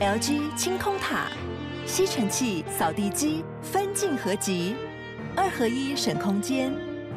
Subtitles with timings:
[0.00, 1.26] LG 清空塔，
[1.84, 4.74] 吸尘器、扫地机分镜合集，
[5.36, 6.72] 二合一省空间，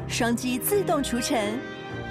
[0.06, 1.58] 双击自动除尘，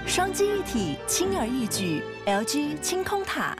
[0.08, 2.02] 双击一体轻而易举。
[2.26, 3.56] LG 清空塔。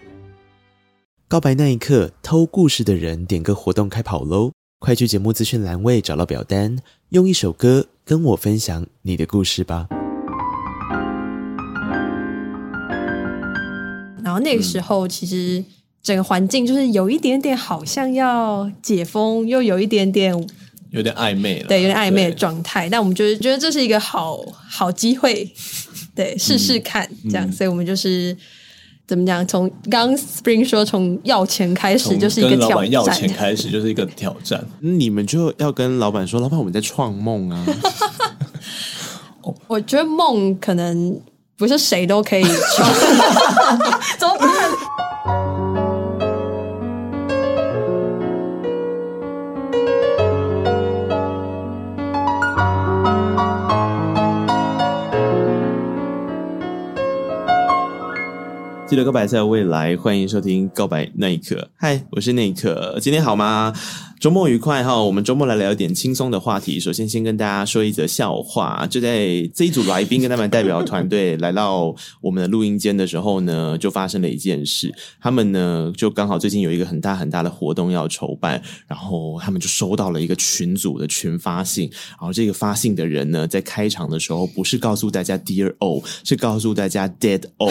[1.28, 4.52] 告白那一刻，偷故事的人点歌活动开跑喽！
[4.80, 9.88] 快去节目资讯栏位找到表单，用一首歌跟我分享你的故事吧。
[14.24, 15.64] 然后那个时候，其实
[16.04, 20.32] 整个环境就是有一点点好像要解封，又有一点点
[20.92, 22.88] 有点暧昧了，对，有点暧昧的状态。
[22.90, 24.40] 但我们就是觉得这是一个好
[24.70, 25.52] 好机会，
[26.14, 28.38] 对，试试看、嗯、这样，所以我们就是。
[29.06, 29.46] 怎么讲？
[29.46, 32.90] 从刚 Spring 说，从要钱开始就是一个挑战。
[32.90, 34.66] 要钱开始就是一个挑战。
[34.80, 37.66] 你们就要跟老板说：“老板，我们在创梦啊！”
[39.68, 41.20] 我觉得梦可能
[41.58, 42.90] 不是谁都可以创，
[44.18, 44.63] 怎么办？
[58.94, 61.56] 记得告白在未来，欢迎收听《告白那一刻》。
[61.78, 63.74] 嗨，我是那一刻，今天好吗？
[64.24, 65.04] 周末愉快哈！
[65.04, 66.80] 我们周末来聊一点轻松的话题。
[66.80, 68.88] 首先，先跟大家说一则笑话。
[68.90, 74.90] 就在这一组来宾跟他们代表团队来到我们的录音间的时候呢，就发生了一件事。
[75.20, 81.90] 他们呢，就刚好最近有一个很大很大的活动要筹办，然后他们就收到了一个群组的群发信。
[82.12, 87.68] 然后这个发信的人呢，在开场的时候不是告诉大家 Dear O，是告诉大家 Dead O。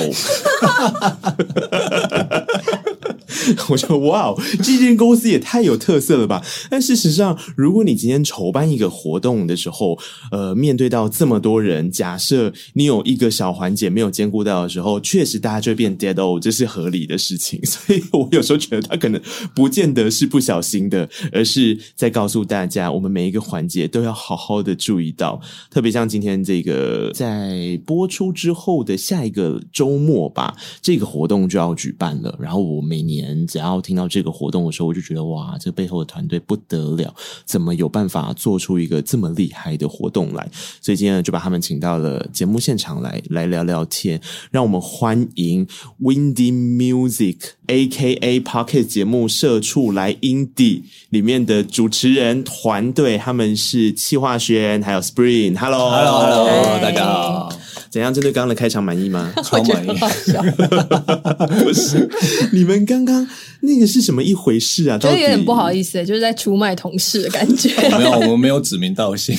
[3.70, 6.42] 我说哇哦，这间公司也太有特色了吧！
[6.70, 9.98] 但事实上，如果你今天筹办一个活动的时候，
[10.30, 17.60] 呃，面对到这么多人，假设你有一个小环节没有兼顾到的时候，确实大家就会变 dead o，这是合理的事情。
[17.64, 19.20] 所以我有时候觉得他可能
[19.54, 25.40] 不见得是不小心的，而是在告诉大家，我们每一个环节都要好好的注意到。
[25.70, 32.36] 特别像今天这个在播出之后的下一个周末吧，这个活动就要举办了。
[32.40, 33.21] 然后我每年。
[33.46, 40.48] 只要听到这个活动的时候，我就觉得哇，这背后的团队不得了，怎么有办法做出一个这么厉害的活动来？
[40.80, 44.20] 所以今天呢，就把他们请到了节目现场来，来聊聊天。
[44.50, 45.66] 让我们欢迎
[46.00, 48.40] Windy Music A.K.A.
[48.40, 55.56] Pocket 节目社畜来 Indie 里面的主持人团队，他们是企划轩还有 Spring。
[55.56, 57.61] Hello，Hello，Hello，大家好。
[57.92, 58.12] 怎样？
[58.12, 59.30] 针对刚刚的开场满意吗？
[59.44, 59.90] 超满意。
[61.62, 62.08] 不是，
[62.50, 63.28] 你们刚刚
[63.60, 64.96] 那个是什么一回事啊？
[64.96, 67.68] 觉得有点不好意思，就是在出卖同事的感觉。
[67.98, 69.36] 没有，我们没有指名道姓。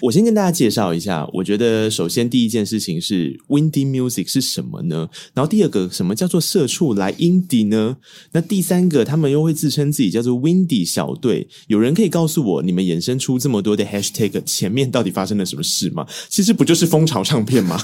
[0.00, 1.28] 我先跟大家介绍一下。
[1.32, 5.08] 我觉得首先第一件事情是 Windy Music 是什么呢？
[5.34, 7.96] 然后第二个，什么叫做社畜来 Indie 呢？
[8.30, 11.48] 那第三个，他们又会自称自己叫做 Windy 小队。
[11.66, 16.06] 有人可以告诉我，你们衍生出这么多的 Hashtag 前面到底发生了什么事吗？
[16.28, 17.07] 其实不就是风。
[17.08, 17.76] 潮唱片吗？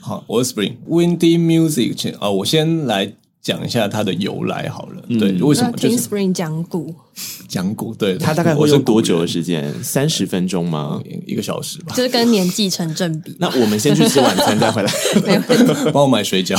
[0.00, 3.10] 好，我是 Spring Windy Music 啊、哦，我先来
[3.46, 5.04] 讲一下它的由来好了。
[5.06, 5.70] 嗯、对，为什么？
[5.76, 6.92] 就是 Spring 讲古。
[7.46, 9.72] 讲古，对，它大概会用多久的时间？
[9.84, 11.00] 三十分钟吗？
[11.24, 13.36] 一个小时吧，就是跟年纪成正比。
[13.38, 14.92] 那我们先去吃晚餐再回来，
[15.24, 16.58] 没问题， 帮我买水饺。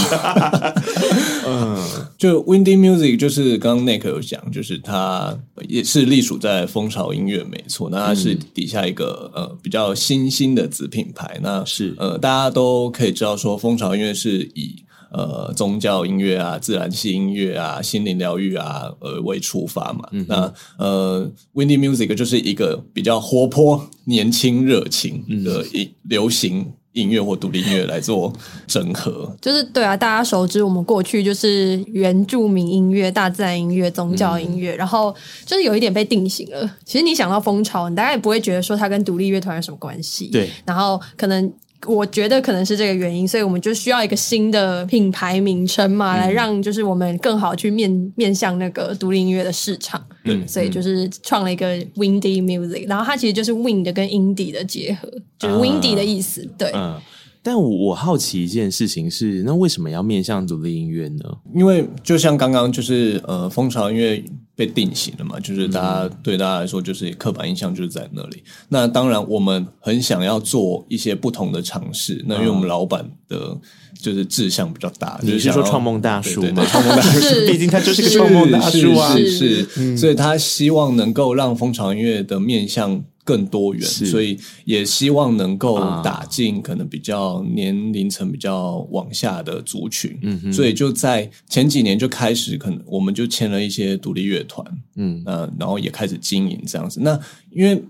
[1.45, 1.77] 嗯，
[2.17, 5.37] 就 Windy Music，就是刚刚 Nick 有讲，就是它
[5.67, 7.89] 也是隶属在蜂巢音乐，没错。
[7.91, 14.86] 那它是底下一个呃比较新兴的子品牌，那是呃大家都可以知道说，蜂巢音乐是以。
[15.09, 20.07] 呃，宗教音乐啊，自然系音乐啊，心灵疗愈啊，呃，为出发嘛。
[20.11, 28.33] 嗯、那呃，Windy Music 就是一个比较活泼、年轻、热情的音流行音乐或独立音乐来做
[28.65, 29.33] 整合。
[29.41, 36.69] 就是对啊，大家熟知我们过去就是原住民音乐、大自然音乐、宗教音乐，嗯、然后就是有一点被定型了。
[36.83, 40.27] 其实你想到风潮，你大概也不会觉得说它跟独立乐团有什么关系。
[40.27, 41.53] 对，然后可能。
[41.85, 50.03] 我觉得可能是这个原因，所以我们就需要一个新的品牌名称嘛，嗯、来让就是我们更好去面面向那个独立音乐的市场。
[50.23, 56.43] 嗯，所以就是创了一个 Windy Music，然后它其实就是 Wind 跟 Indie 的结合，就是 Windy 的意思。
[56.43, 56.71] 啊、对。
[56.73, 56.95] 嗯
[57.43, 61.23] 但我我好奇一件事情是，那为什么要面向独立音乐呢？
[61.55, 64.21] 因为就像刚刚就是呃，蜂巢音乐
[64.57, 68.43] 被定型了嘛，就是大家、嗯、对大家来说就是刻板印象就是在那里。
[68.69, 72.25] 那当然我们很想要做一些不同的尝试。
[72.27, 73.55] 那因为我们老板的
[74.01, 76.65] 就是志向比较大，你是说创梦大叔吗？
[76.65, 83.03] 创梦大叔， 毕竟他就是个创梦大叔啊，是是，是，是，是，所以他希望能够让风潮音乐的面向。
[83.27, 90.17] 更多元，所以也希望能够打进可能比较年龄层比较往下的族群。
[90.21, 94.65] 嗯哼，所以就在前几年就开始，可能我们就签了一些独立乐团，
[94.95, 97.01] 嗯，呃，然后也开始经营这样子。
[97.01, 97.19] 那
[97.51, 97.83] 因为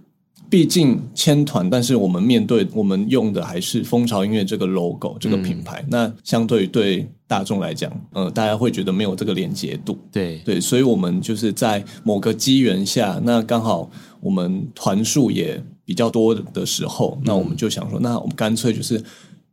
[0.49, 9.97] 毕竟签团，但是我们面对我们用的还是蜂巢音乐这个 logo 这个品牌，嗯、那相对于对大众来讲，呃，大家会觉得没有这个连接度。
[10.11, 13.89] 对对，所以我们就是在某个机缘下，那刚好。
[14.19, 19.01] 我们团数也比较多的时候，那我们就想说，那我们干脆就是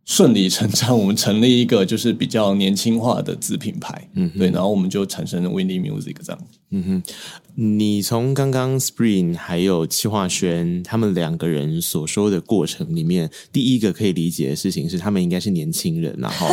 [0.05, 6.41] 顺理成章，我们成立一个就是比较年轻化的子品牌，嗯，对，然后我们就产生了 Windy Music 这样。
[6.71, 7.03] 嗯哼，
[7.55, 16.49] 你从刚刚 Spring 还有戚化轩他们两个人所说的过程里面，第一个可以理解的事情是，他们应该是年轻人，然后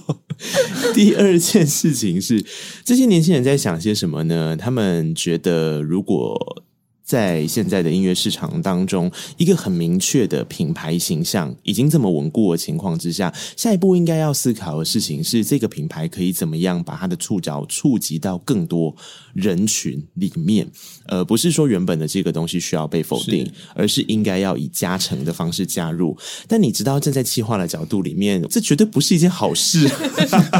[0.94, 2.44] 第二件事情是，
[2.84, 4.56] 这些年轻人在想些什么呢？
[4.56, 6.64] 他们觉得如果
[7.10, 18.94] 在现在的音乐市场当中，一个很明确的品牌形象已经这么稳固的情况之下，下一步应该要思考的事情是，这个品牌可以怎么样把它的触角触及到更多
[19.34, 20.64] 人群里面，
[21.08, 26.16] 呃不是说原本的这个东西需要被否定，是而是应该要以加成的方式加入。
[26.46, 29.90] 但你知道，站在企划的角度里面，这绝对不是一件好事。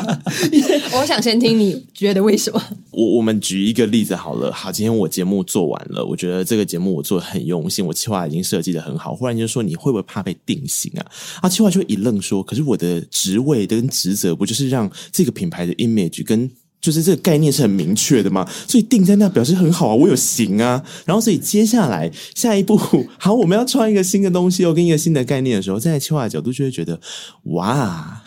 [0.92, 2.60] 我想先听你觉得为什么？
[2.90, 6.39] 我我们举一个例子好了，好，今天我节目做完了，我觉得。
[6.44, 9.14] 这个节目我做的很用心，我企划已经设计的很好。
[9.14, 11.06] 忽然间说，你会不会怕被定型啊？
[11.42, 16.50] 啊，企划就一愣说：“可是我的职位跟职责不就是让这个品牌的 image 跟
[16.80, 18.48] 就是这个概念是很明确的吗？
[18.66, 20.82] 所以定在那表示很好啊，我有型啊。
[21.04, 22.76] 然后所以接下来下一步，
[23.18, 27.00] 好，我们要创一个新的东西，又跟一个新的概念的时候，站在企划的角度就会觉得
[27.44, 28.22] 哇。”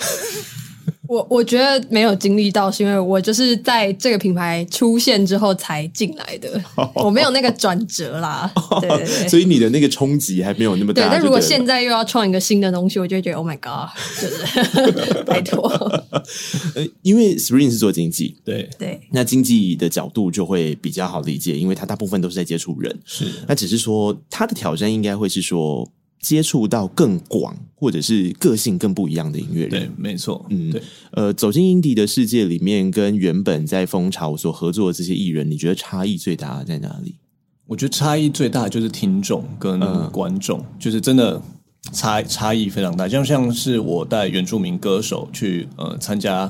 [1.08, 6.62] 我我觉得没有经历到，是因为我就是在这个品牌出现之后才进来的，
[6.96, 8.50] 我没有那个转折啦。
[8.80, 11.02] 对对对，所以你的那个冲击还没有那么大。
[11.02, 13.90] 对，但如果现在又要创一个新的东西，我就会觉得 Oh my God，
[14.22, 15.68] 就是 拜托。
[16.76, 23.26] 呃，因为 Spring 是做经济，对对，那经济的角度就会比较好理解，因为他大部分都是在接触人，是。
[23.46, 25.86] 那只是说他的挑战应该会是说。
[26.24, 30.82] 接触到更广，或者是个性更不一样的音乐人，对，没错，嗯，对，
[31.12, 37.16] 呃，走进 indie 的世界里面，跟原本在风潮所合作的这些艺人，你觉得差异最大在哪里？
[37.68, 39.82] 我觉得差异最大就是听众跟
[40.12, 41.42] 观众，嗯、就是真的
[41.92, 43.06] 差差异非常大。
[43.06, 46.50] 就像是我带原住民歌手去呃参加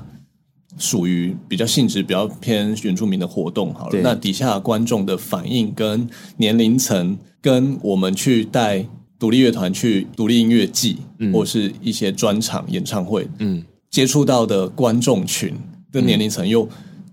[0.77, 8.87] 属于比较性质比较偏原住民的活动，好了，那底下观众的反应跟年龄层，跟我们去带。
[9.23, 15.53] 独立乐团去独立音乐季，嗯、或是一些专场演唱会，嗯，接触到的观众群
[15.89, 16.67] 跟年龄层又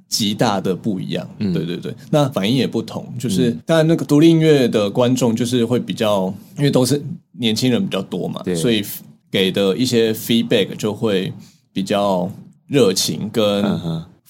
[0.08, 3.06] 极大的不一样，嗯，对对对，那反应也不同。
[3.16, 7.00] 就是、嗯、当然，那个独立音乐的观众就是会比较，因为都是
[7.38, 8.84] 年轻人比较多嘛，所以
[9.30, 11.32] 给的一些 feedback 就会
[11.72, 12.28] 比较
[12.66, 13.64] 热情跟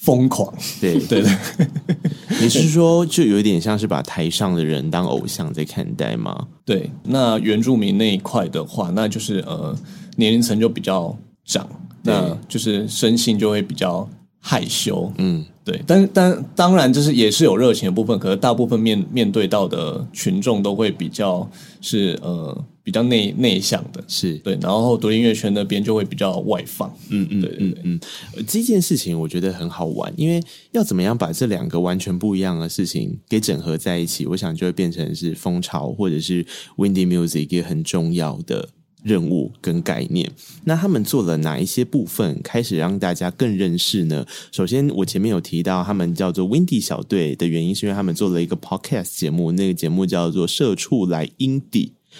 [0.01, 0.53] 疯狂。
[0.79, 1.67] 对 对对，
[2.41, 6.47] 你是说就有一点像是把台上的人当偶像在看待吗？
[6.65, 9.75] 对，那原住民那一块的话，那就是呃
[10.17, 11.15] 年龄层就比较
[11.45, 11.67] 长，
[12.03, 14.07] 那就是生性就会比较
[14.43, 15.79] 害羞，嗯，对。
[15.85, 21.47] 但但当然，就是也是有热情的部分，可是大部分面面对到的群众都会比较
[21.79, 24.57] 是呃比较内内向的，是对。
[24.59, 27.99] 然后独立音乐圈那边就会比较外放，嗯嗯，对对对嗯，
[28.35, 28.45] 嗯。
[28.47, 30.41] 这件事情我觉得很好玩，因为
[30.71, 36.43] 要怎么样把这两个完全不一样的事情给整合在一起，我想就会变成是风潮或者是
[36.77, 38.69] Windy Music 一个很重要的。
[39.03, 40.31] 任务跟概念，
[40.63, 44.25] 那他们做了哪一些部分，开始让大家更认识呢？
[44.51, 51.61] 首先，我前面有提到他们叫做 Windy 小队的原因，是因为他们做了一个 Podcast 节目，那个节目叫做《社畜来 indie》。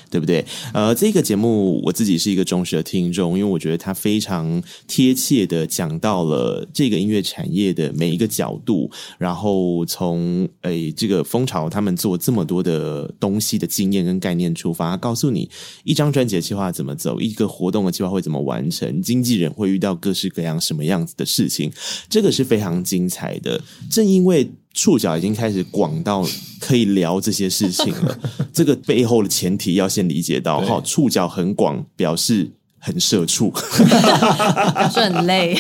[0.10, 0.46] 对不对？
[0.74, 15.50] 呃，这个节目我自己是一个忠实的听众，因为我觉得它非常贴切的讲到了这个音乐产业的每一个角度，然后从诶这个蜂巢他们做这么多的东西的经验跟概念出发，告诉你
[15.84, 21.72] 一张专辑的计划怎么走，一个活动的计划会怎么完成，经纪人会遇到各式各样什么样子的事情，
[22.10, 23.62] 这个是非常精彩的。
[23.90, 26.26] 正因为触角已经开始广到
[26.60, 28.18] 可以聊这些事情了。
[28.54, 32.50] 这个背后的前提要先理解到，哈，触角很广，表示
[32.80, 35.56] 很社畜， 表示很累。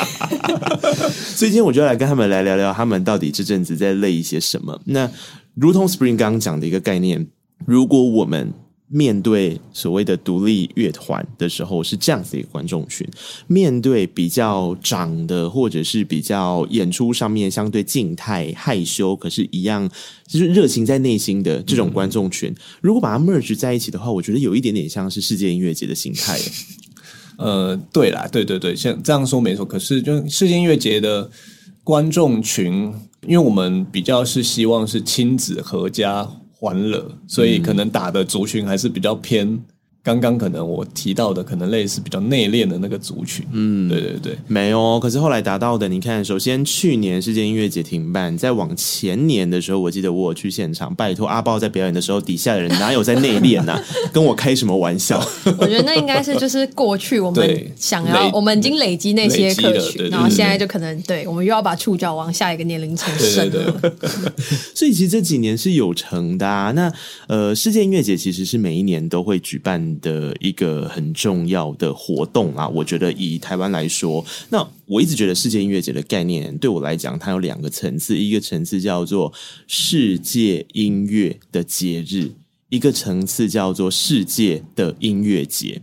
[1.35, 4.79] 所以今天我就要来跟他们来聊聊，他们到底这阵子在累一些什么。
[4.85, 5.09] 那
[5.55, 7.27] 如同 Spring 刚刚讲的一个概念，
[7.65, 8.53] 如果我们
[8.93, 13.07] 面对所谓的独立乐团的时候，是这样子一个观众群；
[13.47, 19.89] 面对比较长的，或者是比较演出上面相对静态、害羞，可是一样
[20.27, 26.37] 就是热情在内心的这种观众群，如果把它 merge 在一起的话，我觉得有一点点像是世界音乐节的形态。
[27.37, 29.65] 呃，对啦，对对对，像这样说没错。
[29.65, 31.31] 可是，就世界音乐节的
[31.83, 32.93] 观众群，
[33.25, 36.29] 因为我们比较是希望是亲子合家。
[36.61, 39.59] 欢乐，所以可能打的族群还是比较偏。
[40.03, 44.99] 刚刚可能我提到的，可能类似比较内敛的那个族群，嗯，对对对，没有。
[44.99, 53.79] 可是后来达到的，你看，首先去年世界音乐节停办，再往前年的时候，我记得我有去现场，拜托阿豹在表演的时候，底下的人哪有在内敛啊？
[54.11, 55.23] 跟我开什么玩笑？
[55.59, 63.51] 我觉得那应该是就是过去我们想要，我们已经累积那些客群，然后现在就可能对我们又要把触角往下一个年龄层升了。
[63.51, 64.31] 对对对
[64.73, 66.71] 所以其实这几年是有成的啊。
[66.71, 66.91] 那
[67.27, 79.33] 呃，世界音乐节其实是每一年都会举办的一个很重要的活动啊，我觉得以台湾来说，那我一直觉得世界音乐节的概念对我来讲，它有两个层次，一个层次叫做
[79.67, 82.31] 世界音乐的节日，
[82.69, 85.81] 一个层次叫做世界的音乐节。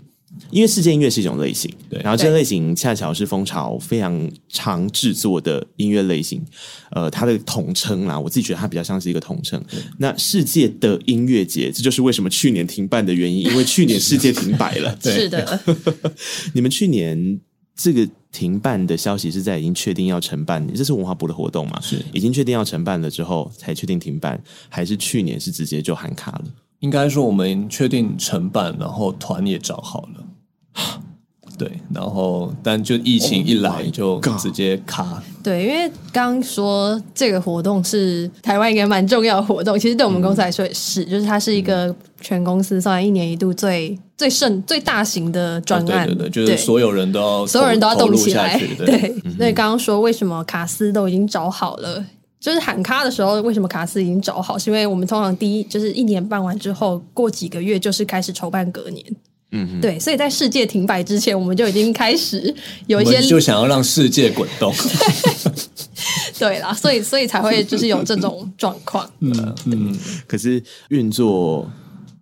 [0.51, 6.43] 因为世界音乐是一种类型，对，然后这个类型恰巧是蜂巢非常常制作的音乐类型，
[6.91, 9.63] 呃，它的统称啦，我自己觉得它比较像是一个统称。
[9.99, 14.97] 那世界的音乐节，这就是为什么去年停办的原因，因为去年世界停摆了。
[15.03, 15.61] 对是的，
[16.55, 17.41] 你们去年
[17.77, 21.81] 这个停办的消息是在已经确定要承办，这是文化部的活动嘛？
[21.81, 26.45] 是已经确定要承办了之后才确定停办，还是去年是直接就喊卡了？
[26.81, 30.25] 应该说我们确定承办，然后团也找好了。
[31.59, 35.03] 对，然后但就疫情一来就直接卡。
[35.03, 46.07] Oh、对，因为刚刚说这个活动是台湾一个蛮重要的活动，其实对我们公司来说也是，嗯、就是它是一个全公司算一年一度最最盛、最大型的专案。
[46.07, 48.57] 对对对，就是所有人都要所有人都要动起来。
[48.77, 52.05] 对，对嗯、所以刚刚说为什么卡斯都已经找好了，
[52.39, 54.57] 就是喊卡的时候，为什么卡斯已经找好？
[54.57, 59.05] 是因为我们通常第一就是一年办完之后，过几个月就是开始筹办隔年。
[59.51, 62.55] 嗯，对，所以在世界停摆之前，我们就已经开始
[62.87, 64.73] 有一些，就想要让世界滚动。
[66.39, 69.11] 对啦，所以所以才会就是有这种状况。
[69.21, 71.69] 嗯嗯，可是运作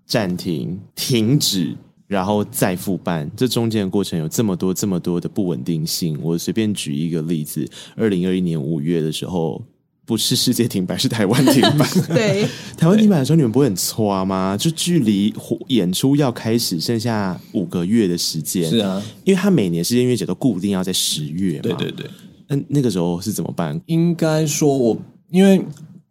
[0.07, 6.19] 暂停、停止，然后再复办，这中间的过程有这么多、这么多的不稳定性。
[6.23, 9.63] 我随便举一个例子：二零二一年五月的时候。
[10.07, 11.87] 不是世界停摆，是台湾停摆。
[12.15, 12.49] 对，
[12.79, 14.57] 台湾停摆的时候，你们不会很挫吗？
[14.57, 15.35] 就距离
[15.67, 18.71] 演出要开始剩下五个月的时间。
[18.71, 21.63] 是啊，因为他每年世界音乐节都固定要在十月嘛。
[21.63, 22.07] 对对对。
[22.49, 23.79] 那那个时候是怎么办？
[23.87, 24.97] 应该说我
[25.31, 25.61] 因为。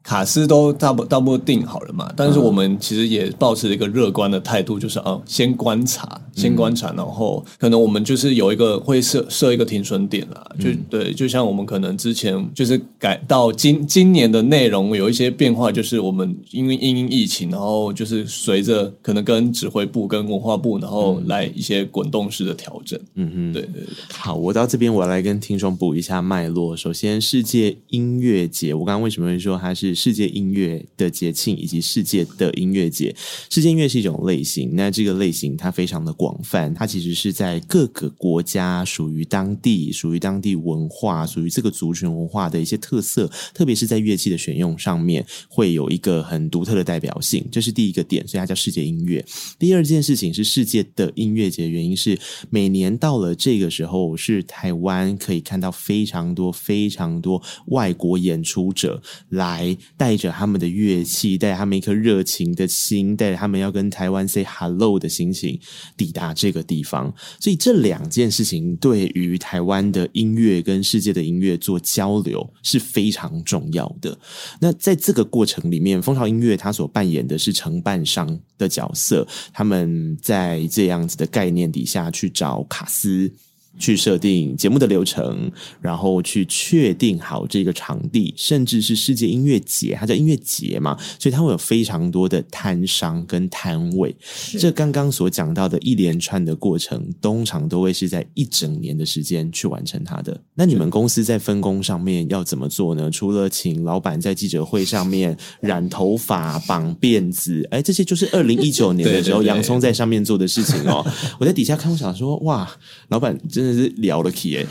[0.06, 23.00] 卡斯都大部大部分定好了嘛，但是我们其实也保持一个乐观的态度，就是啊，先观察，先观察，然后可能我们就是有一个会设设一个停损点啦，就对，就像我们可能之前就是改到今今年的内容有一些变化，就是我们因为因应疫情，然后就是随着可能跟指挥部跟文化部，然后来一些滚动式的调整。
[23.16, 23.88] 嗯嗯，对对对。
[24.16, 26.78] 好，我到这边我来跟听众补一下脉络。
[26.78, 29.95] 首先，世界音乐节，我刚刚为什么会说它是？
[29.96, 33.16] 世界音乐的节庆以及世界的音乐节，
[33.50, 34.72] 世界音乐是一种类型。
[34.74, 47.48] 那这个类型它非常的广泛，它其实是在各个国家属于当地、属于当地文化、属于这个族群文化的一些特色，特别是在乐器的选用上面，会有一个很独特的代表性。
[47.52, 49.24] 这是第一个点，所以它叫世界音乐。
[49.58, 59.78] 第二件事情是世界的音乐节，原因是每年到了这个时候，是台湾可以看到非常多、非常多外国演出者来。
[59.98, 65.60] 带着他们的乐器，带着他们一颗热情的心，带着他们要跟台湾 say hello 的心情，
[65.96, 67.14] 抵达这个地方。
[67.40, 74.18] 所以这两件事情对于台湾的音乐跟世界的音乐做交流是非常重要的。
[74.60, 83.34] 那在这个过程里面，风潮音乐它所扮演的是承办商的角色，他们在这样子的概念底下去找卡斯。
[83.78, 85.52] 去设定节目的流程，
[85.82, 94.16] 然后去确定好这个场地，甚至是世界音乐节，它叫音乐节嘛，所以它会有非常多的摊商跟摊位。
[94.58, 100.40] 这刚刚所讲到的一连串的过程，通常都会是在一整年的时间去完成它的。
[100.54, 103.10] 那你们公司在分工上面要怎么做呢？
[103.12, 111.06] 除了请老板在记者会上面染头发、绑辫子，哎，这些就是 二零一九年的时候洋葱在上面做的事情哦。
[111.40, 112.70] 我在底下看，我想说，哇，
[113.10, 114.66] 老板真真的是聊了起诶，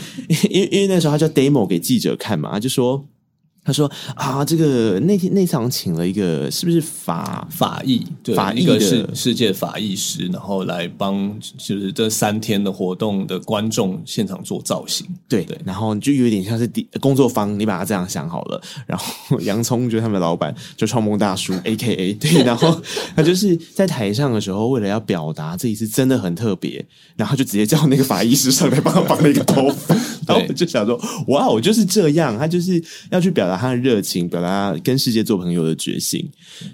[0.50, 3.04] 因为因为那时候他叫 demo 给记者看嘛，他就说
[3.64, 8.04] 他说啊，这个那天那场请了一个是不是法法医？
[8.22, 15.06] 对，法医一个世世界法医师，然后来帮就是这三天的活动的观众现场做造型。
[15.28, 18.60] 对对，然后就有点像是工作坊，你把它这样想好了。
[18.86, 22.78] 然后洋葱就是他们的老板，就创梦大叔 A K A 对，然后
[23.16, 26.84] 他就是在台上的时候，为了要表达这一次真的很特别，
[27.16, 29.94] 然后就直接叫那个法医师上来帮他绑了一个头发。
[30.28, 33.54] 然后我就想说，哇，我就是这样，他就是要去表达。
[33.64, 36.28] 他的热情，表达跟世界做朋友的决心，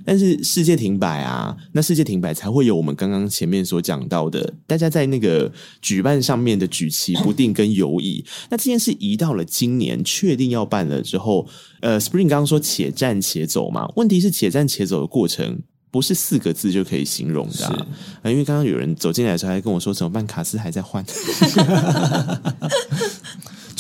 [0.05, 8.25] 但是世界停摆啊，那世界停摆才会有我们刚刚前面所讲到的，大家在那个举办上面的举棋不定跟犹疑。
[8.49, 11.47] 那这件事移到了今年，确定要办了之后，
[11.81, 15.61] 呃，Spring 刚刚说且战且走嘛，问题是且战且走的过程
[15.93, 17.87] 不是四个字就可以形容的啊，
[18.23, 21.05] 啊因为刚刚有人走进来的时候还跟我说怎么办，卡斯还在换。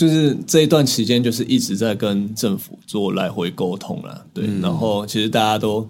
[0.00, 4.46] 就是这一段期间，就是一直在跟政府做来回沟通了，对。
[4.46, 5.86] 嗯、然后其实大家都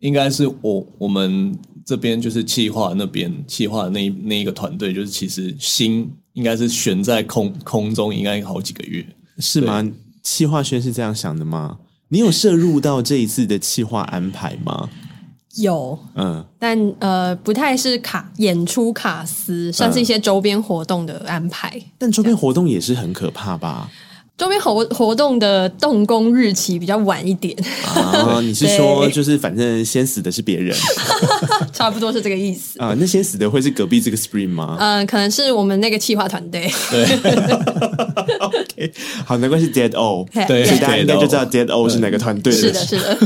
[0.00, 9.02] 应该是我我们这边就是企划那边企划那那一个团队，就是其实心应该是悬在空空中，应该好几个月，
[9.38, 9.82] 是吗？
[10.22, 11.78] 企划轩是这样想的吗？
[12.08, 14.90] 你有涉入到这一次的企划安排吗？
[15.56, 21.70] 有，嗯，但呃，不太是卡演出卡司，算是一些周边活动的安排。
[21.76, 23.90] 嗯、但周边活动也是很可怕吧？
[24.38, 27.54] 周边活活动的动工日期比较晚一点
[27.94, 28.40] 啊？
[28.40, 30.74] 你是说，就是反正先死的是别人，
[31.72, 32.94] 差不多是这个意思啊？
[32.98, 34.76] 那先死的会是隔壁这个 Spring 吗？
[34.78, 36.70] 嗯，可能是我们那个企划团队。
[36.90, 37.04] 对，
[38.40, 38.92] OK，
[39.24, 42.58] 好，难怪是 Dead O， 对，所以大家应该就知道 Dead O 是哪个团队了。
[42.58, 43.18] 是的，是的。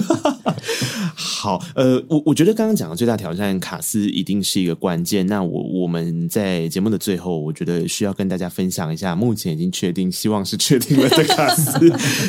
[1.14, 5.26] 好，呃，我我觉得刚刚讲的最大挑战，卡斯一定是一个关键。
[5.26, 11.73] 那我我们在节目的最后，我觉得需要跟大家分享一下，目前已经确定，希望是确定了的卡斯。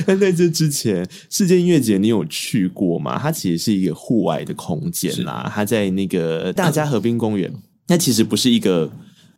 [0.06, 3.20] 但在这之前，世界音乐节你有去过吗？
[3.22, 7.54] 它其实是一个户外的空间啦，它在那个大家河滨公园，
[7.88, 8.90] 那其实不是一个。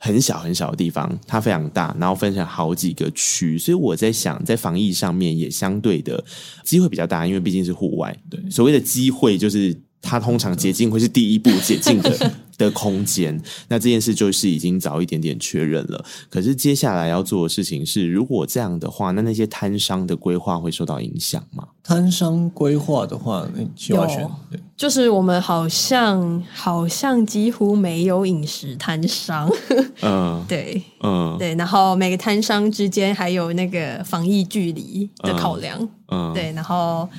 [0.01, 6.23] 很小很小的地方，它非常大，然后分成好几个区，所以我在想，在防疫上面也相对的
[6.63, 8.17] 机会比较大，因为毕竟是户外。
[8.29, 9.75] 对，所谓的机会就是。
[10.01, 16.05] 它通常解禁会是第一步解禁的的空间，那这件事就是已经早一点点确认了。
[16.29, 21.67] 可是接下来要做的事情是，如果这样的话，那那些摊商的规划会受到影响吗？
[21.83, 24.25] 摊商规划的话，那企划圈
[24.79, 29.51] 就是我们好像好像几乎没有饮食摊商，
[30.01, 37.09] 嗯，对，嗯，对，然后每个摊商之间还有那个防疫距离的考量，嗯，对，然后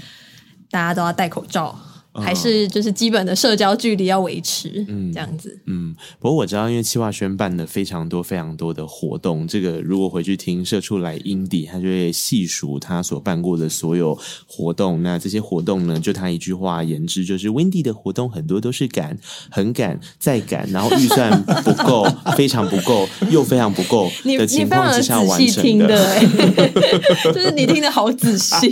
[0.70, 1.78] 大家都要戴口罩。
[2.12, 5.94] 还是就是基本的社交距离要维持，嗯，这样子，嗯。
[6.18, 15.02] 不过我知道，因为企划轩办了非常多、非常多的活动，这个如果回去听社畜来 indie，他就会细数他所办过的所有活动。
[15.02, 19.16] 那这些活动呢，就他一句话言之，就是 Windy 的活动很多都是赶、
[19.50, 22.04] 很赶、再赶，然后预算不够、
[22.36, 25.88] 非常不够、又非常不够的情况之下完成的。
[25.88, 26.68] 的
[27.32, 28.68] 就是你听得好仔细。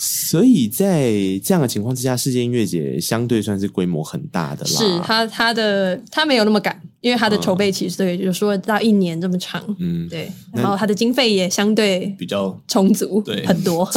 [0.00, 1.10] 所以在
[1.42, 4.70] 这样的情况之下，世界音乐节相对算是规模很大的啦。
[4.70, 9.60] 是他他的他没有那么赶，因为他的筹备期对，就说到一年这么长。
[9.80, 10.30] 嗯，对。
[10.52, 13.88] 然后他的经费也相对比较充足，对，很多。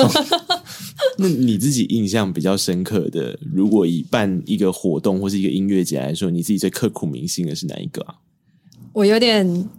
[1.17, 8.15] 那你自己印象比较深刻的，如果以办一个活动或是一个音乐节来说，你自己最刻骨铭心的是哪一个啊？
[8.93, 9.69] 我有点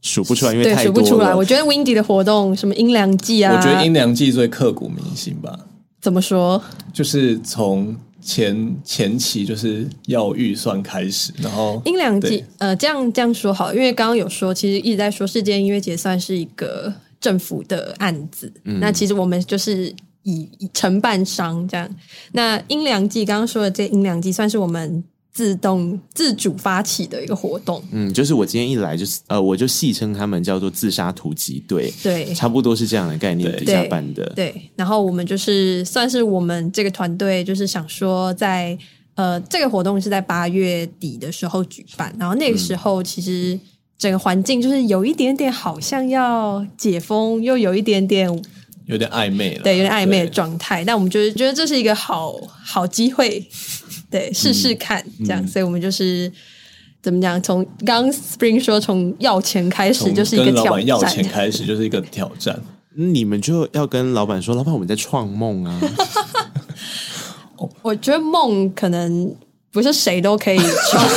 [0.00, 0.84] 数不出来，因为太多了。
[0.84, 1.34] 数不出来。
[1.34, 5.66] 我觉得 Windy 的活动，什么阴凉季啊，我觉得阴凉季最刻骨铭心吧。
[6.02, 6.62] 怎么说？
[6.92, 21.88] 就是从前前期就是要预算开始，然后阴凉季，呃，这样这样说好，因为刚刚有说，其实一直在说世界音乐节算是一个政府的案子，嗯、那其实我们就是以以承办商这样。
[22.32, 25.02] 那阴凉季刚刚说的这阴凉季算是我们。
[25.32, 34.70] 自动自主发起的一个活动，嗯，就是我今天一来就是呃，我就戏称他们叫做自杀突击队，对，差不多是这样的概念底下办的，对，对。
[34.76, 38.76] 然后我们就是算是我们这个团队，就是想说在
[39.14, 43.58] 呃这个活动是在八月底的时候举办，然后那个时候其实
[43.96, 48.28] 整个环境就是有一点点好像要解封，又有一点点
[48.84, 50.84] 有点暧昧了，对，有点暧昧的状态。
[50.84, 53.48] 但我们就是觉得这是一个好好机会。
[54.12, 56.30] 对，试试看、嗯、这样，所以我们就是
[57.02, 57.42] 怎么讲？
[57.42, 62.60] 从刚刚 Spring 说，从要钱开始就是一个挑战，要钱开始就是一个挑战。
[62.94, 65.80] 你们就要跟老板说，老板我们在创梦啊！
[67.80, 69.34] 我觉得梦可能
[69.70, 71.08] 不是谁都可以创，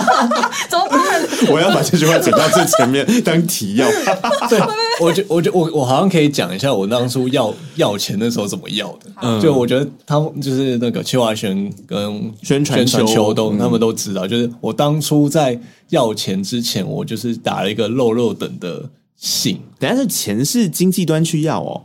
[0.70, 1.27] 怎么办？
[1.52, 3.88] 我要把这句话剪到最前面当提要。
[4.48, 4.58] 对。
[5.00, 9.10] 我觉我觉我我好像可以讲一下我当初要要钱的时候怎么要的。
[9.22, 15.56] 嗯，就我觉得他们就是那个邱华轩跟宣传秋冬，他们都知道，就是我当初在
[15.90, 18.82] 要钱之前，我就是打了一个漏漏等的
[19.16, 19.60] 信。
[19.78, 21.82] 等下是钱是经济端去要哦。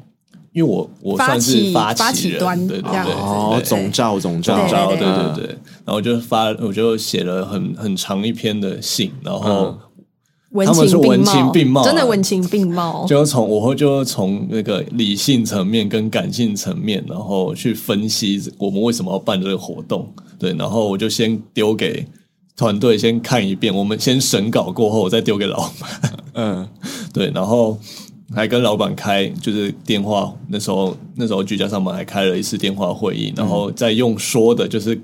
[0.53, 5.47] 因为我我算是发起，发起端，对对对，哦，总召总召，对对对，
[5.83, 9.75] 然后我就发，我就写了很很长一篇的信，然后
[10.63, 22.05] 他们是文情并茂，真的文情并茂，就从我会就从那个理性层面跟感性层面，然后去分析我们为什么要办这个活动，对，然后我就先丢给
[22.55, 26.69] 团队先看一遍，我们先审稿过后，我再丢给老板，嗯，
[27.11, 27.75] 对，然后。
[28.35, 34.99] 还跟老板开就是电话，那时候那时候居家上班还开了一次电话会议，然后再用说的，就是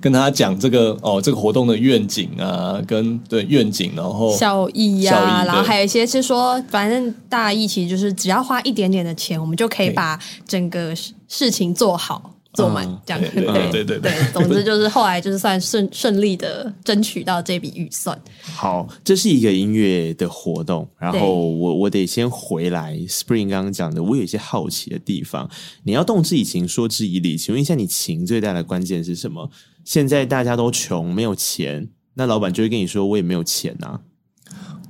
[0.00, 10.94] 跟他讲这个哦，这个活动的愿景啊，跟对愿景，然后效益呀、啊，然后还有一些是说，反正大意其实就是只要花一点点的钱，我们就可以把整个
[11.26, 12.33] 事情做好。
[12.54, 18.18] 做满这样，对对对对对，总之就是后来就是算顺顺利的争取到这笔预算。
[18.42, 22.96] 好，这是一个音乐的活动，然后我我得先回来。
[23.08, 25.50] Spring 刚刚讲的，我有一些好奇的地方。
[25.82, 29.50] 你要动之以情，说之以理，请问一下，你情最大的关键是什么？
[29.84, 34.00] 现在大家都穷，没有钱，那老板就会跟你说，我也没有钱啊。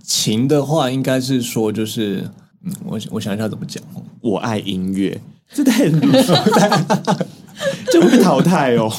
[0.03, 2.29] 情的话，应该是说，就是
[2.62, 3.83] 嗯，我我想一下怎么讲。
[4.20, 5.18] 我爱音乐，
[5.53, 5.88] 这太
[7.54, 7.84] 太。
[7.92, 8.90] 就会被淘汰哦。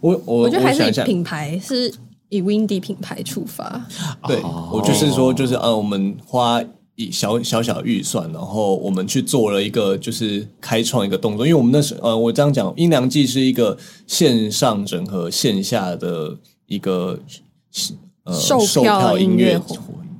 [0.00, 1.92] 我我我觉得还是以品牌是
[2.28, 3.86] 以 Windy 品牌出发。
[4.26, 6.60] 对，我就是说，就是呃，我们花
[6.96, 11.46] 一小小小预算，然后我们去做了一个，就是开创一个动作。
[11.46, 17.16] 因为我们那时呃，我这样讲，音量季是一个线上整合线下的一个
[18.24, 19.60] 呃售票音乐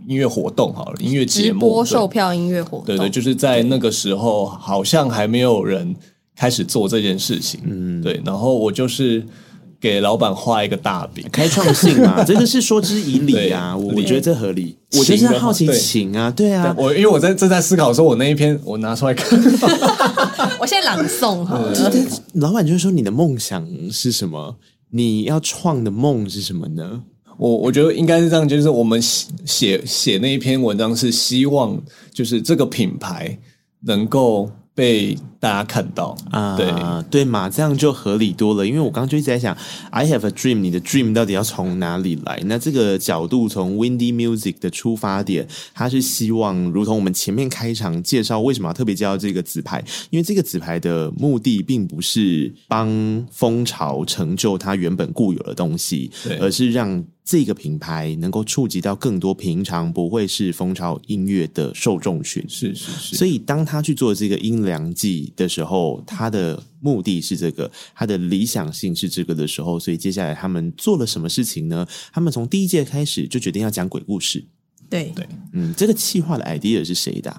[0.07, 2.85] 音乐活动，好了，音乐节目直播售票音乐活动。
[2.87, 5.96] 对对，就是在那个时候，好像还没有人。
[6.37, 9.23] 开始做这件事情，嗯，对，然后我就是
[9.81, 14.77] 给老板画一个大饼，开创性嘛， 这个是说之以理啊，我我觉得这合理。
[14.99, 19.38] 我就是好奇情啊，对啊，我因为我在正在思考说，我那一篇我拿出来看，
[20.61, 21.59] 我现在朗诵哈，
[22.35, 24.57] 老板就是说你的梦想是什么？
[24.90, 27.03] 你要创的梦是什么呢？
[27.38, 31.81] 我我觉得应该是这样，就是我们写写那一篇文章是希望，
[32.12, 33.38] 就是这个品牌
[33.85, 34.51] 能够。
[34.75, 36.72] 被大家看到啊，对
[37.11, 38.64] 对嘛，这样就合理多了。
[38.64, 39.52] 因为我刚刚就一直在想
[39.90, 42.40] ，I have a dream，你的 dream 到底要从哪里来？
[42.46, 49.83] 那这个角度从 Windy Music 的出发点，他是希望，如同我们前面开场介绍，为什么要特别介绍这个纸牌？
[50.11, 57.05] 因为这个纸牌的目的并不是帮蜂巢成就它原本固有的东西，而是让。
[57.24, 63.16] 这个品牌能够触及到更多平常不会是蜂巢音乐的受众群，是是是。
[63.16, 71.87] 所以当他去做这个音量季的时候，他的目的是这个，他的理想性是这个的时候，所以接下来他们做了什么事情呢？
[72.12, 74.45] 他们从第一届开始就决定要讲鬼故事。
[74.90, 77.35] 对对，嗯，这个企划的 idea 是谁的？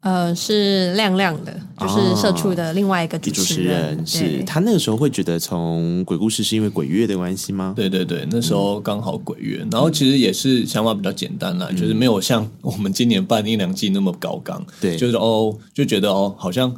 [0.00, 3.96] 呃，是亮亮的，就是社畜的另外一个主持人。
[3.96, 7.72] 哦、是他那个时候会觉得从鬼故事是因为鬼月的关系吗？
[7.76, 14.66] 对对对，那时候刚好鬼月，嗯、然后其实也是想法比较简单啦，嗯、就是没有像我们今年办一两季那么高纲。
[14.80, 16.74] 对，就是哦，就觉得哦，好像。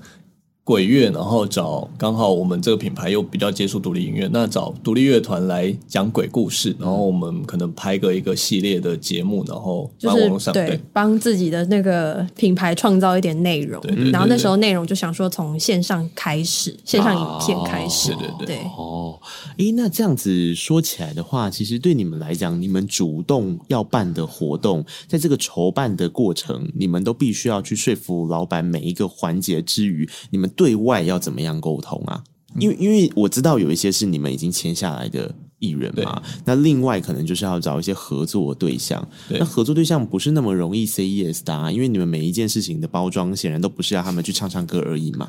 [0.65, 13.79] 鬼乐，然后找刚好我们这个品牌又比较接触独立音乐，那找独立乐团来讲鬼故事，然后我们可能拍个一个系列的节目，然后放网络上，对，帮自己的那个品牌创造一点内容。
[14.11, 18.57] 然后那时候内容就想说从线上开始，线上影片开始，对对对。
[18.75, 19.21] 哦，
[19.59, 30.51] 诶，那这样子说起来的话，其实对你们来讲，你们主动要办的活动，在这个筹办的过程，你们都必须要去说服老板每一个环节之余，你们。
[30.57, 32.23] 对外要怎么样沟通啊？
[32.59, 39.07] 因为因为我知道有一些是你们已经签下来的艺人嘛，那另外可能就是要找一些合作对象。
[39.29, 45.29] 对那合作对象不是那么容易 say yes 的啊，因为你们每一件事情的包装显然都不是要他们去唱唱歌而已嘛。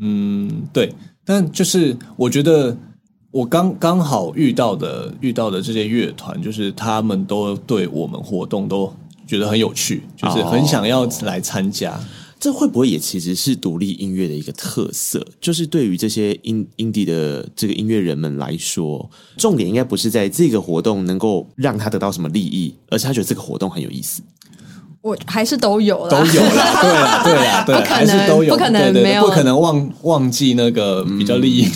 [0.00, 0.92] 嗯，对。
[1.24, 2.76] 但就是我觉得
[3.30, 8.92] 我刚刚好遇到的遇到的这些乐团，就是他们都对我们活动都
[9.26, 12.00] 觉得很有趣，就是很想要来参加。
[12.38, 15.26] 哦这会不会也其实是独立音乐的一个特色？
[15.40, 24.22] 就是对于这些 indie 的这个音乐人们来说，重点应该不是在这个活动能够让他得到什么利益，而是他觉得这个活动很有意思。
[25.00, 31.66] 我还是都有了，都有了， 对啦，对啦，对，还是都有，不可能没有，不可能忘忘记那个比较利益。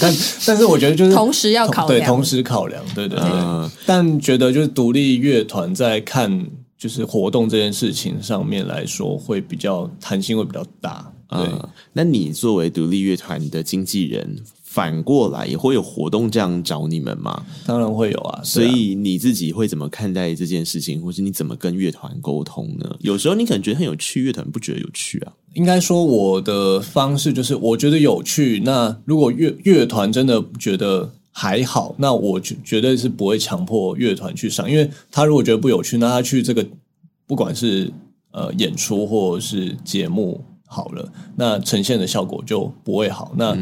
[0.00, 0.14] 但，
[0.46, 3.70] 但是我觉得就是同时要考对，同时考量，对对对。
[3.86, 6.48] 但觉得就是独立乐团在看。
[6.78, 11.12] 就是活动这件事情上面来说，会比较弹性会比较大。
[11.28, 17.44] 对，嗯，那你作为独立乐团的经纪人，反过来也会有活动这样找你们吗？
[17.66, 18.40] 当然会有啊。
[18.42, 22.96] 所以你自己会怎么看待这件事情，或是你怎么跟乐团沟通呢？
[23.00, 25.32] 有时候你可能觉得很有趣，乐团不觉得有趣啊。
[25.52, 28.62] 应该说，我的方式就是我觉得有趣。
[28.64, 36.66] 那如果乐乐团真的觉得还好，那我绝绝对是不会强迫乐团去上，因为他如果觉得不有趣，那他去这个
[37.28, 37.92] 不管是
[38.32, 43.30] 呃演出或者是节目好了，那呈现的效果就不会好。
[43.36, 43.56] 那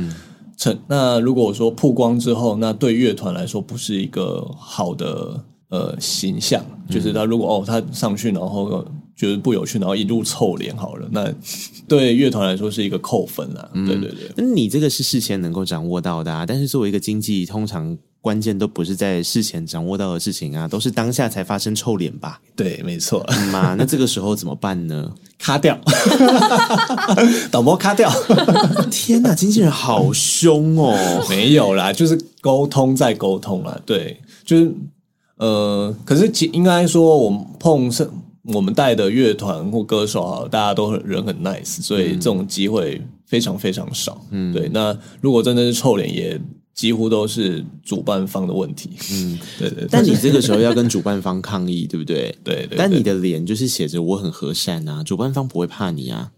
[0.56, 8.82] 呈、嗯、那如果说曝光之后，那对乐团来说不是一个好的呃形象，就是他如果哦他上去然后
[9.16, 11.32] 觉得不有趣，然后一路臭脸好了，那
[11.88, 13.68] 对乐团来说是一个扣分啊。
[13.72, 17.96] 嗯、对对对，那你这个是事前能够掌握到的啊，但是作为一个经纪，通常。
[18.22, 22.40] 关键都不是在事前掌握到的事情啊，都是当下才发生臭脸吧？
[22.56, 23.24] 对，没错。
[23.52, 25.14] 嘛、嗯， 那这个时候怎么办呢？
[25.38, 25.78] 卡掉，
[27.52, 28.10] 导播卡掉。
[28.90, 31.24] 天哪，经纪人好凶哦！
[31.30, 33.80] 没有啦，就是沟通再沟通啦。
[33.86, 34.74] 对，就是
[35.36, 38.04] 呃，可是其应该说，我们碰上
[38.46, 44.20] 我们带的乐团或歌手啊，大家都很人很 nice，所以这种机会非常非常少。
[44.30, 44.68] 嗯，对。
[44.72, 46.40] 那如果真的是臭脸，也。
[46.76, 49.88] 几乎都是主办方的问题，嗯， 对对，对。
[49.90, 52.36] 但你这个时候要跟主办方抗议，对不对？
[52.44, 52.76] 对，对对。
[52.76, 56.32] 但你的脸就是写着我很和善啊，主办方不会怕你啊，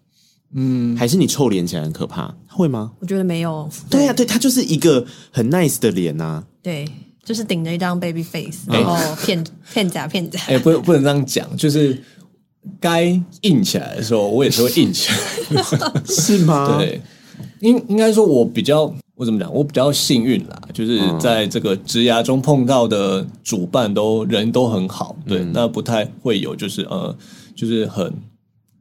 [0.55, 2.93] 嗯，还是你臭脸起来很可怕，会吗？
[3.01, 3.69] 我觉得没有。
[3.91, 6.89] 对呀、啊，对，他就是一个很 nice 的脸呐、啊，对，
[7.29, 10.41] 就是顶着一张 baby face，然后骗骗假骗假。
[10.47, 12.03] 哎、欸，不不能这样讲，就是
[12.81, 13.05] 该
[13.43, 15.11] 硬起来的时候，我也是会硬起
[15.53, 15.63] 来，
[16.09, 16.79] 是吗？
[16.79, 17.03] 对，
[17.61, 18.91] 应应该说，我比较。
[19.15, 19.53] 我怎么讲？
[19.53, 27.13] 我比较幸运啦，就是在这个职涯中碰到的主办都人都很好，对，嗯、那不太会有就是呃，
[27.53, 28.15] 就是很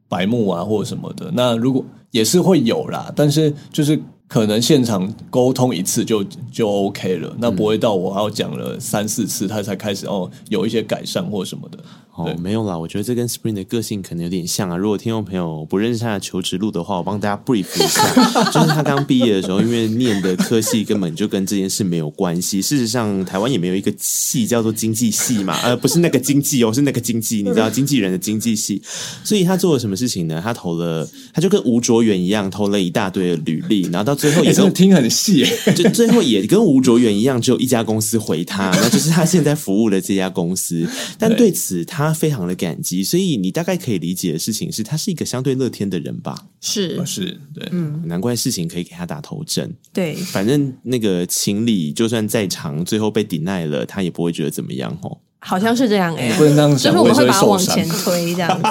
[0.08, 1.28] 白目啊或者什么的。
[1.34, 11.78] 那如果也是会有啦，但是就是可能现场沟通一次就就 OK 了，那不会到我要讲了三四次他才开始哦有一些改善或什么的。
[12.18, 14.76] 哦，没有啦，我觉得这跟 Spring 的个性可能有点像啊。
[14.76, 18.02] 如果听众朋友不认识他的求职路的话，我帮大家 brief 一下，
[18.50, 22.60] 就是他刚毕业的时候，因为念的科系根本就跟这件事没有关系。
[22.60, 28.82] 事实上，台湾也没有一个系叫做经济系嘛，呃，不是那个经济哦，是那个经济， 你知道经纪人的经济系。
[29.22, 30.40] 所以他做了什么事情呢？
[30.42, 40.84] 他投了，他就跟吴卓源一样，投了一大堆的履历，然后到最后也是、欸、听很细， 就最后也跟吴卓源一样，只有一家公司回他，那就是他现在服务的这家公司。
[41.16, 42.07] 但对此他。
[42.08, 46.46] 他非常的感激，所以你大概可以理解的事情是，他是一个相对乐天的人吧？
[46.60, 49.72] 是是，对，嗯，难怪事情可以给他打头阵。
[49.92, 55.18] 对，反正那个情理就算再长，最后被 deny 了，他也不会觉得怎么样哦。
[55.40, 58.68] 好像是这样哎、欸，不能这样讲，就是我们会把它往前推这样子。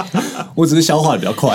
[0.56, 1.54] 我只是消化的比较快。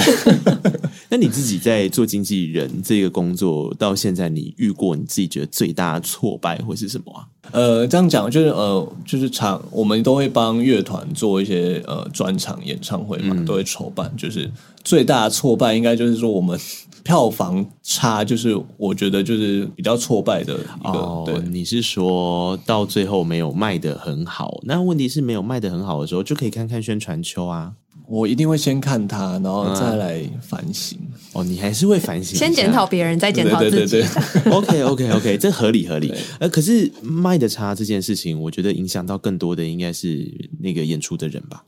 [1.12, 7.28] 那你自己在做经纪人这个工作到现在，你遇过你自己觉得最大的挫败会是什么啊？
[7.52, 14.10] 呃，这样讲就是呃，就是场我们都会帮乐团做一些呃专场演唱会嘛，嗯、都会筹办。
[14.16, 14.50] 就是
[14.86, 16.58] 最大的挫败，应该就是说我们
[17.04, 20.92] 票房差，就是我觉得就是比较挫败的一个。
[20.92, 24.62] 哦，对，你是说到最后没有卖得很好？
[24.64, 27.74] 那问题是没有卖得很好的时候，就可以看看宣传秋啊。
[28.12, 31.00] 我一定会先看他，然后再来反省。
[31.02, 33.78] 嗯、哦，你还是会反省，先检讨别人，再检讨自己。
[33.78, 36.14] 对 对对对 OK OK OK，这合理合理。
[36.40, 41.64] 呃，可是卖的差这件事情，我觉得影响到更多的应该是那个演出的人吧。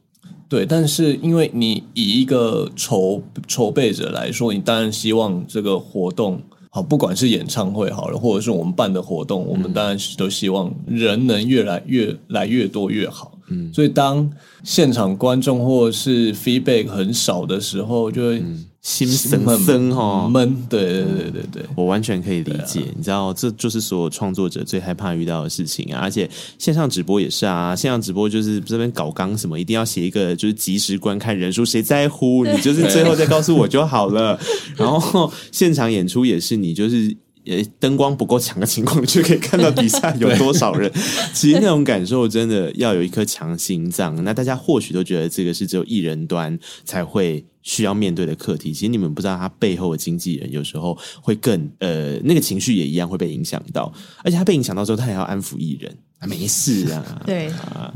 [0.50, 13.33] 对，但是因为你以一个筹筹备者来说，你当然希望这个活动好，不管是演唱会好了，或者是我们办的活动，我们当然是都希望人能越来越来越多越好。
[13.48, 14.30] 嗯，所以当
[14.64, 18.44] 现场观众或是 feedback 很少的时候，就会
[18.82, 20.56] 心森森哈闷。
[20.70, 22.82] 对对对对对，我完全可以理解。
[22.82, 26.00] 啊、你知道，这就是所有创作者最害怕遇到的事情啊！
[26.02, 32.46] 而且线上直播也是啊，线上直播就是这边搞纲什么，一定要写一个就是及时观看人数，谁在乎？
[32.46, 34.40] 你就是最后再告诉我就好了。
[34.78, 37.16] 然后现场演出也是，你就是。
[37.44, 40.92] 也灯光不够强的情况，你就可以看到底下有多少人。
[41.34, 44.24] 其实那种感受真的要有一颗强心脏。
[44.24, 48.72] 那大家或许都觉得这个是只有艺人端才会需要面对的课题。
[48.72, 53.94] 其实你们不知道，他背后的经纪人有时候会更呃，那个情绪也一样会被影响到。
[54.24, 57.22] 而且他被影响到之后，他还要安抚艺人，啊，没事啊。
[57.26, 57.94] 对啊。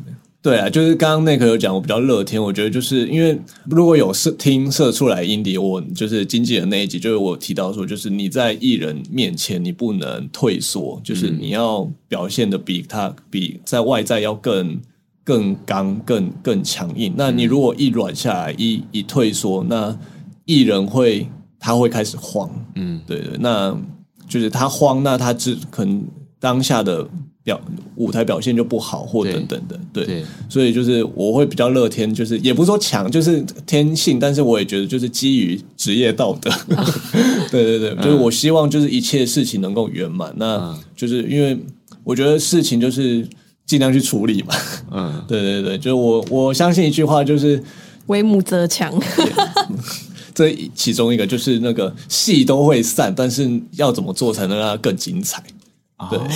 [0.48, 2.42] 对啊，就是刚刚那个有讲，我比较乐天。
[2.42, 3.38] 我觉得就是因为
[3.70, 14.80] 如果有射听射出来 indie，我就是经纪人那一集，就是我提到说，就是你在艺人面前你不能退缩，就是你要表现的比他比在外在要更
[15.26, 17.14] 更刚、更更强硬。
[17.18, 19.94] 那你如果一软下来，一一退缩，那
[20.46, 21.28] 艺人会
[21.60, 22.50] 他会开始慌。
[22.76, 23.78] 嗯，对对，那
[24.30, 26.02] 就是他慌，那他只可能
[26.40, 27.06] 当下的
[27.48, 27.62] 表
[27.96, 29.80] 舞台表现就不好，或等等的。
[29.94, 36.52] 对，对，所以就是我会比较乐天，就是也不是说强，就是天性，但是我也觉得就是基于职业道德。
[37.50, 40.34] 对对对，就是我希望就是一切事情能够圆满。
[40.36, 41.58] 那就是因为
[42.04, 43.26] 我觉得事情就是。
[43.68, 44.56] 尽量去处理嘛，
[44.92, 47.62] 嗯， 对对对，就是我我相信一句话，就是
[48.06, 48.98] 为母则强。
[50.34, 55.44] 这其中一个就是那个戏都会散，但是要怎么做才能让它更精彩？
[56.10, 56.28] 对，哦、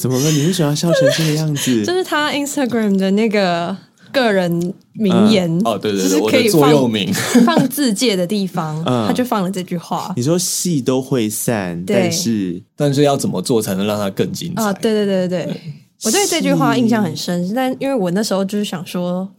[0.00, 0.30] 怎么了？
[0.30, 1.84] 你为什么要笑成这个样子？
[1.84, 3.76] 就是他 Instagram 的那个
[4.10, 4.50] 个人
[4.94, 7.12] 名言、嗯、哦，对对对，我的座右铭，
[7.44, 10.12] 放自界的地方， 嗯、他就放了这句话。
[10.16, 14.62] 你说戏都会散，但是但是要怎么做才能让它更精彩？
[14.62, 15.52] 啊、哦，对对对对对。
[15.52, 15.60] 对
[16.02, 19.30] 我对这句话印象很深，但因为我那时候就是想说，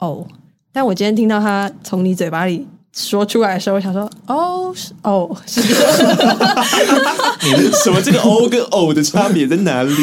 [0.00, 0.26] 哦，
[0.72, 2.66] 但我今天听到他从你嘴巴里
[2.98, 5.62] 说出来的时候，我想说，哦，是哦，是
[7.84, 8.02] 什么？
[8.02, 9.92] 这个“哦”跟“哦”的差别在哪里？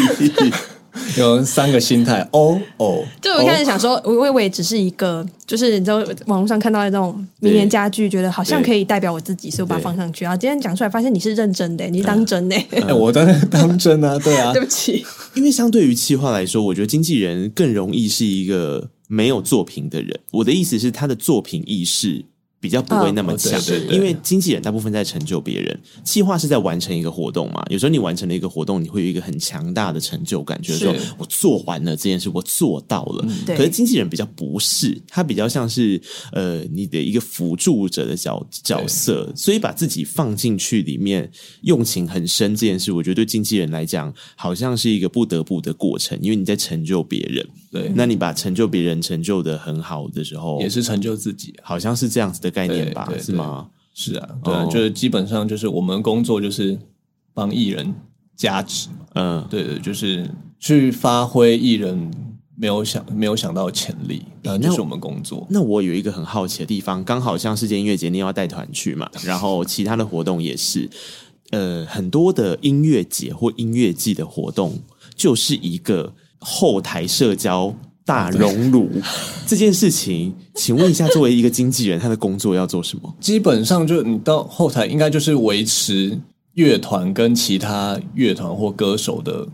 [1.17, 10.23] 有三个心态，哦哦，就我一开始想说，我我也只是一个，就是你知道网络上看到的那种名言佳句，觉得好像可以代表我自己，所以我把它放上去。
[10.23, 12.55] 然后今天讲出来，发现你是认真的，你是当真的。
[12.71, 15.05] 哎，我当然当真啊， 对啊，对不起。
[15.33, 20.17] 因为相对于企划来说，我觉得经纪人更容易是一个没有作品的人。
[20.31, 22.23] 我的意思是，他的作品意识。
[22.59, 27.63] 比较不会那么强，因为经纪人大部分在成就别人，计划是在完成一个活动嘛。
[27.69, 33.27] 有时候你完成了一个活动，你会有一个很强大的成就感，就是说我做完了这件事，我做到了。
[33.45, 41.29] 可是经纪人比较不是，他比较像是呃你的一个辅助者的角角色，所以把自己放进去里面，
[41.61, 42.55] 用情很深。
[42.55, 47.45] 这件事，我觉得对经纪人来讲，好像是一个不得不的过程，因为你在成就别人。
[47.75, 53.11] 对，那你把成就别人成就的很好的时候，也是成就自己，好像是这样子的概念吧？
[53.19, 53.67] 是吗？
[53.93, 56.77] 是啊，对啊，就是基本上就是我们工作就是
[57.33, 57.93] 帮艺人
[58.35, 62.11] 加持，嗯，对对，就是去发挥艺人
[62.57, 65.45] 没有想没有想到的潜力，那就是我们工作。
[65.49, 70.89] 那我有一个很好奇的地方，刚好像世界音乐节你要带团去嘛， 然后其他的活动也是，
[71.51, 74.79] 呃，很多的音乐节或音乐季的活动
[75.15, 76.13] 就是一个。
[76.47, 77.73] 后台社交
[78.05, 78.87] 大熔炉
[79.47, 83.11] 这件事情，请问一下，作为一个经纪人，他的工作要做什么？
[83.19, 86.15] 基本上就你到后台，应该就是维持
[86.53, 89.47] 乐团跟其他乐团或歌手的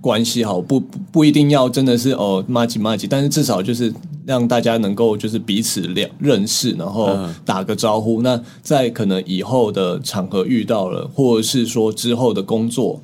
[0.00, 3.94] 关系好，不不一定要真的是哦骂几骂几，但是至少就是
[4.26, 8.20] 让大家能够就是彼此了认识，然后打个招呼。
[8.20, 13.00] 那在可能以后的场合遇到了，或者是说之后的工作。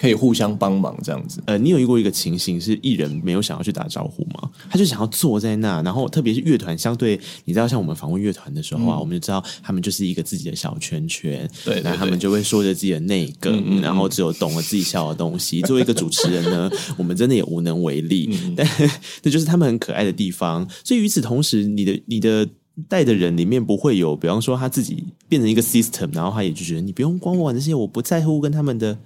[0.00, 1.42] 可以互相帮忙这样子。
[1.44, 4.50] 呃，你有遇过一个情形是艺人没有想要去打招呼吗？
[4.70, 15.60] 他就想要坐在那，然后特别是乐团，相对你知道，像我们访问乐团的时候啊，嗯、我们就知道他们就是一个自己的小圈圈，对，然后他们就会说着自己的内梗，嗯嗯嗯，然后只有懂了自己笑的东西。
[15.62, 18.66] 作为一个主持人呢， 我们真的也无能为力，嗯、但
[19.20, 20.66] 这就是他们很可爱的地方。
[20.82, 22.48] 所以与此同时，你的你的
[22.88, 28.96] 带的人里面不会有，比方说他自己变成一个 system，然后他也就觉得你不用管我这些，我不在乎跟他们的。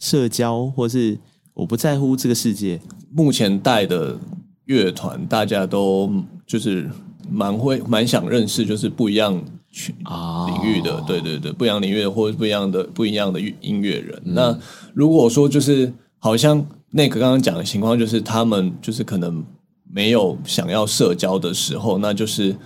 [0.00, 1.16] 社交，或是
[1.54, 2.80] 我不在乎这个世界。
[3.12, 4.18] 目前带的
[4.64, 6.10] 乐团，大家都
[6.46, 6.88] 就是
[7.28, 14.20] 蛮会蛮想认识，就是不一样群领域的，哦、对对对，不一样领域的或者不一样的不一样的音乐人。
[14.24, 14.58] 嗯、那
[14.94, 19.44] 如果说就是好像那个刚刚讲的情况，就是他们就是可能
[19.92, 22.56] 没有想要社交的时候，那就是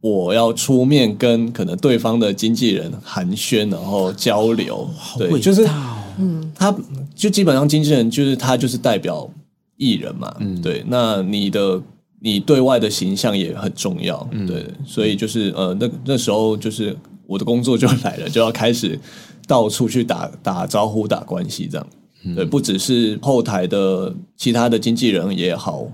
[0.00, 4.90] 我要出面跟可能对方的经纪人寒暄，然后交流。
[5.16, 5.66] 对，就是。
[6.18, 6.74] 嗯，他
[7.14, 9.28] 就基本上经纪人就是他就是代表
[9.76, 11.80] 艺人嘛，嗯，对，那你的
[12.20, 16.96] 你对外的形象也很重要，嗯，对，所以就是呃，那那时候就是
[17.26, 18.98] 我的工作就来了，就要开始
[19.46, 21.86] 到处去打打招呼、打关系这样，
[22.24, 25.86] 嗯，对，不只是后台的其他的经纪人也好，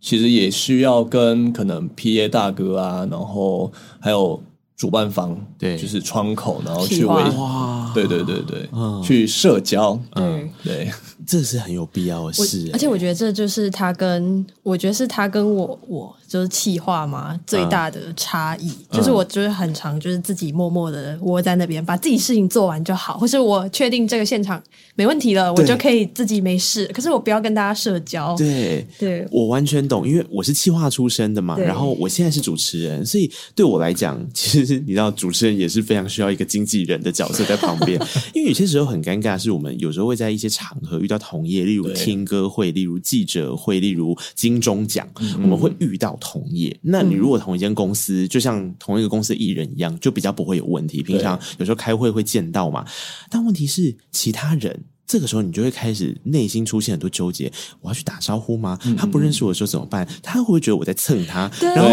[0.00, 4.42] 其实也需要跟可能 PA 大哥啊，然后还有。
[4.78, 10.88] 主办方对，就是窗口，然后去为哇，对对对对，嗯、去社交，嗯，对，
[11.26, 12.70] 这是很有必要的事。
[12.72, 24.62] 而且我觉得这就是他跟我觉得是他跟我我就是企划嘛最大的差异，嗯、就是我就是很常就是自己默默的窝在那边，把自己事情做完就好，或是我确定这个现场
[24.94, 26.86] 没问题了，我就可以自己没事。
[26.88, 28.36] 可是我不要跟大家社交。
[28.36, 29.26] 对，对。
[29.30, 37.98] 我完全懂，因为我是企划出身的嘛，然后我现在是主持人，所以对我来讲，其实你知道，主持人也是非常需要一个经纪人的角色在旁边，
[38.34, 45.08] 因为有些时候很尴尬，是我们有时候会在一些场合遇到同业，例如听歌会，例如记者会，例如金钟奖，
[45.42, 46.78] 我们会遇到同业。
[46.82, 51.02] 那你如果同一间公司，就像同一个公司艺人一样，就比较不会有问题。
[51.02, 52.84] 平常有时候开会会见到嘛，
[53.30, 54.84] 但问题是其他人。
[55.08, 57.50] 这个时候，你就会开始内心出现很多纠结。
[57.80, 58.78] 我要去打招呼吗？
[58.96, 60.06] 他不认识我的时候怎么办？
[60.22, 61.50] 他会不会觉得我在蹭他？
[61.60, 61.88] 然后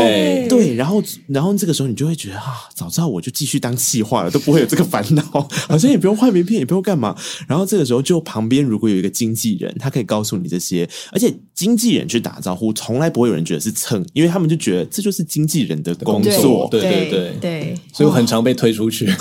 [0.49, 5.24] 对，然后然后这个时候你就会觉得啊，早知道我就继续当企划了，都不会有这个烦恼，
[5.70, 7.16] 好像也不用换名片，也不用干嘛。
[7.47, 16.68] 然后这个时候，就旁边如果有一个经纪人，他可以告诉你这些，而且经纪人去打招呼，从来不会有人觉得是蹭，因为他们就觉得这就是经纪人的工作。
[16.70, 19.09] 对对对对，对，所以我很常被推出去。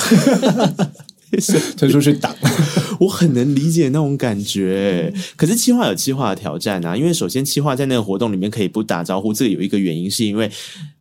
[1.77, 2.35] 推出去挡，
[3.01, 5.13] 我很能理解那种感觉。
[5.37, 10.51] 可是企划有企划的挑战啊，因为首先企划在那个活动里面可以不打招呼，这个有一个原因是因为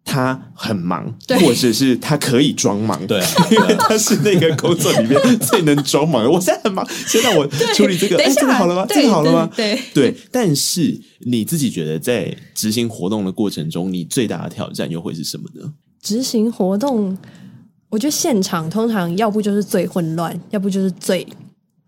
[0.05, 6.29] 他很忙，或者是他可以装忙，对， 因为他是那个工作里面最能装忙的。
[6.29, 8.85] 我现在很忙，先让我处理这个，哎，这个好了吗？
[8.89, 9.49] 这个好了吗？
[9.55, 10.13] 对对。
[10.31, 15.73] 但是你自己觉得在执行活动的过程中，你最大的挑战又会是什么呢？
[16.01, 17.17] 执行活动。
[17.93, 21.25] 我觉得现场通常要不就是最混乱，要不就是最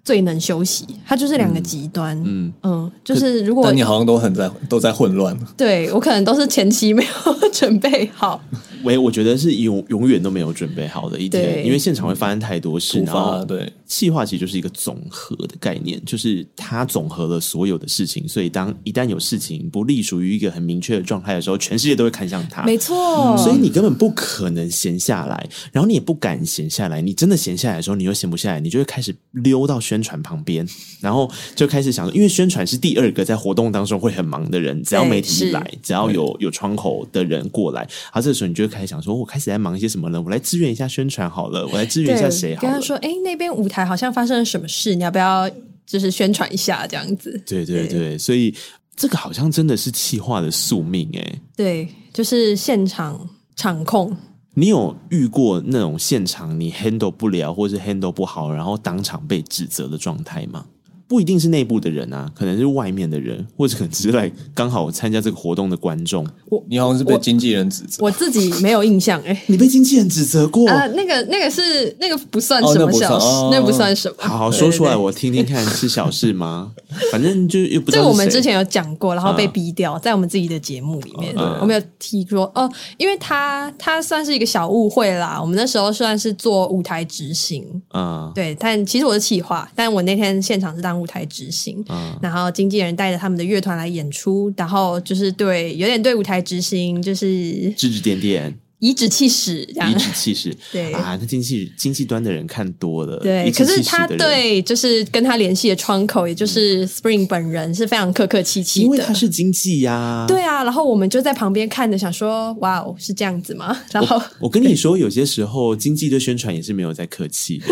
[0.03, 2.15] 最能休息，它就是两个极端。
[2.23, 8.39] 嗯嗯，嗯，就是如果但你好像都很在都在混乱，对我可能都是前期没有 准备好。
[8.85, 12.99] 喂，我觉得是永永远都没有准备好的一天，因为现场会发生太多事。
[12.99, 18.27] 然后，对，企划其实就是一个总和的概念，就是它总和了所有的事情。
[18.27, 22.63] 所以，当一旦有事情不隶属于一个很明确的状态的时候，全世界都会看向它。
[22.63, 27.01] 没错，所以你根本不可能闲下来，然后你也不敢闲下来。
[27.01, 30.67] 你真的闲下来的时候，你又闲不下来，你就会开始溜到宣传旁边，
[31.01, 40.21] 然后就开始想说，因为宣传是第二个在活动当中会很忙的人，只要媒体来，只要有有窗口的人过来，然后这个时候你就会开始想说，我开始在忙一些什么呢？
[40.21, 42.67] 我来支援一下宣传好了，我来支援一下谁好了？
[42.67, 45.49] 跟他说，哎，那边舞台好像发生了什么事，你要不要
[45.85, 47.41] 就是宣传一下这样子？
[47.45, 48.53] 对对对，对所以
[48.95, 51.41] 这个好像真的是企划的宿命哎、欸。
[51.55, 54.15] 对，就是现场场控。
[54.57, 60.65] 你有遇过那种现场你 handle 不了，或是 handle 不好，然后当场被指责的状态吗？
[61.07, 66.25] 不一定是内部的人啊，可能是外面的人，或者可能只是来刚好参加这个活动的观众。
[66.49, 69.41] 我你好像是被经纪人指责，我，我自己没有印象哎、欸。
[69.47, 70.67] 你被经纪人指责过？
[70.69, 74.15] 啊，那个那个是那个不算什么小事，哦、那不算什么。
[74.19, 76.71] 好好说出来，我听听看，是小事吗？
[77.11, 77.99] 反正就又不知道。
[77.99, 85.37] 这个我们之前有讲过，然后被逼掉，在我们自己的节目里面，啊、我们有提说哦，因为他他算是一个小误会啦。
[85.39, 91.83] 我们那时候算是做舞台执行，啊，对，但其实我是企划，但我那天现场是当舞台执行。
[91.89, 100.91] 嗯，然后经纪人带着他们的乐团来演出，然后就是对，有点对舞台执行，就是指指点点，颐指气使，颐指气使，对。
[100.93, 113.75] 啊，那经济经济端的人看多了，对，可是他对就是跟他联系的窗口，也就是 Spring 本人是非常客客气气的，因为他是经济呀、啊，对啊，然后我们就在旁边看着，想说哇哦，是这样子吗？
[113.91, 117.67] 然后我，我跟你说，有些时候经济的宣传也是没有在客气的。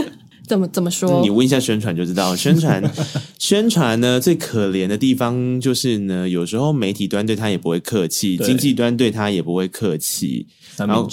[0.48, 1.22] 怎么怎么说？
[1.22, 2.36] 你问一下宣传就知道。
[2.36, 2.82] 宣传
[3.44, 10.48] 宣传呢，最可怜的地方就是呢，有时候媒体端对他也不会客气，经济端对他也不会客气。
[10.78, 11.06] 然后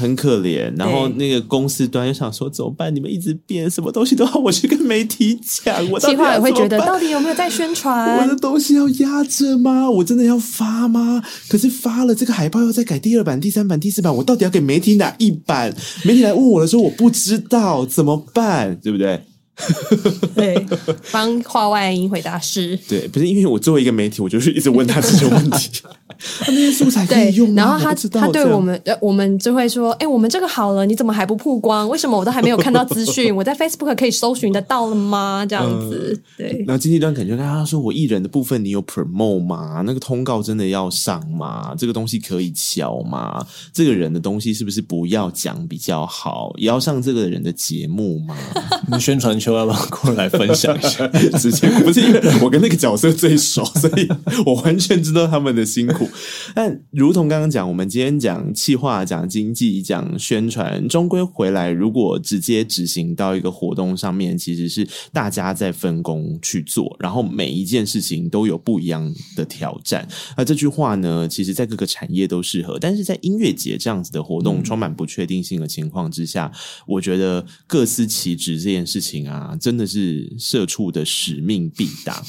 [0.00, 2.92] 很可怜，然后那个公司端又想说怎么办？
[2.96, 8.22] 你们一直变，什么东西都要我去跟媒体讲，我计划也会觉得到底有没有在宣传？
[8.22, 9.90] 我的东西要压着吗？
[9.90, 11.22] 我真的要发吗？
[11.46, 15.76] 可是发了这个海报要再改第二版、第三版、第四版，我到底要给媒体哪一版？
[16.06, 19.20] 媒体来问我的时候，我不知道怎么办，对不对？
[20.36, 20.66] 对，
[21.10, 22.76] 帮话外音回答是。
[22.88, 25.82] 对，不是因为我作为一个媒体，我就是一直问他这些问题。
[26.48, 27.54] 那些素材可以用吗？
[27.56, 31.88] 然后他他对我们，呃，我们就会说，哎，我们这个好了，你怎么还不曝光？
[31.88, 33.34] 为什么我都还没有看到资讯？
[33.36, 35.44] 我在 Facebook 可以搜寻得到了吗？
[35.48, 36.64] 这样子，对。
[36.66, 39.82] 那经纪端可能就跟他说，我艺人的部分你有 promote 吗？
[39.84, 41.74] 那个通告真的要上吗？
[41.76, 43.44] 这个东西可以敲吗？
[43.72, 46.52] 这个人的东西是不是不要讲比较好？
[46.56, 48.36] 也要上这个人的节目吗？
[48.90, 51.06] 你宣传秋要不要过来分享一下？
[51.38, 54.08] 之前不是因为我跟那个角色最熟，所以
[54.44, 56.05] 我完全知道他们的辛苦。
[56.06, 56.14] 苦。
[56.54, 70.06] 但如同刚刚讲，我们今天讲企划、讲经济、讲宣传，终归回来，如果直接执行到一个活动上面，其实是大家在分工去做，然后每一件事情都有不一样的挑战。
[70.36, 76.50] 那这句话呢，其实在各个产业都适合，但是在音乐节这样子的活动充满不确定性的情况之下，
[76.86, 82.22] 我觉得各司其职这件事情啊，真的是社畜的使命必达。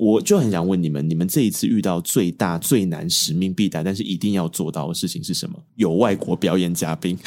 [0.00, 5.58] 我就很想问你们，你们这一次遇到最大最难使命必达，但是一定要做到的事情是什么？
[5.76, 7.18] 有外国表演嘉宾，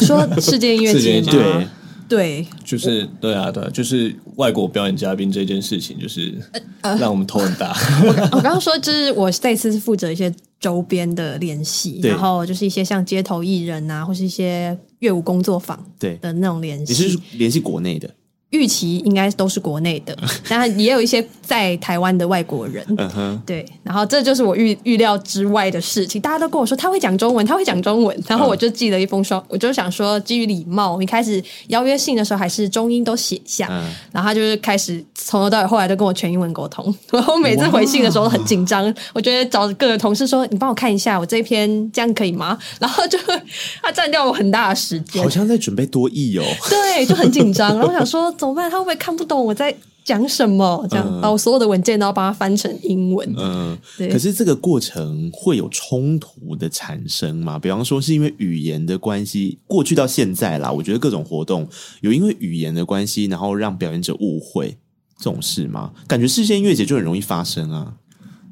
[0.00, 1.30] 说世界音乐节吗？
[1.30, 1.66] 对
[2.08, 6.34] 对，就是对啊，对啊，就是外国表演嘉宾这件事情，就是
[6.82, 7.72] 让我们头很大。
[8.02, 16.92] 我我刚刚说，就是我这次是负责一些周边的联系，然后就是一些像街头艺人啊，或是一些乐舞工作坊对的那种联系。
[16.92, 18.10] 你是联系国内的？
[18.56, 20.16] 预期应该都是国内的，
[20.48, 22.84] 但也有一些在台湾的外国人。
[22.96, 23.38] Uh.
[23.44, 26.20] 对，然后这就是我预预料之外的事情。
[26.20, 29.44] 大家都跟我说他会讲中文，他会讲中文，然后我就寄了一封双，uh.
[29.48, 33.82] 我就想说基于礼貌，我一开始邀约信的时候还是中英都写下，uh.
[34.12, 36.94] 然后他就是开始从头到尾，后来都跟我全英文沟通。
[37.12, 43.18] 然后每次回信的时候都很紧张我觉得找各个同事说：“你帮我看一下我这一篇，这样可以吗？”然后就
[43.82, 46.44] 他占掉我很大的时间，好像在准备多译哦。
[46.68, 47.70] 对，就很紧张。
[47.70, 48.26] 然后我想说。
[48.46, 48.70] 怎么办？
[48.70, 49.74] 他会不会看不懂我在
[50.04, 50.86] 讲什么？
[50.88, 53.28] 这样、嗯、把我所有的文件都要把它翻成英文。
[53.36, 54.08] 嗯，对。
[54.08, 57.58] 可是这个过程会有冲突的产生吗？
[57.58, 61.66] 比方说是因为语言的关系，过去到现在啦，我觉得各种活动
[62.02, 64.76] 有因为语言的关系，然后让表演者误会
[65.18, 65.90] 这种事吗？
[66.06, 67.94] 感觉事先音乐节就很容易发生啊。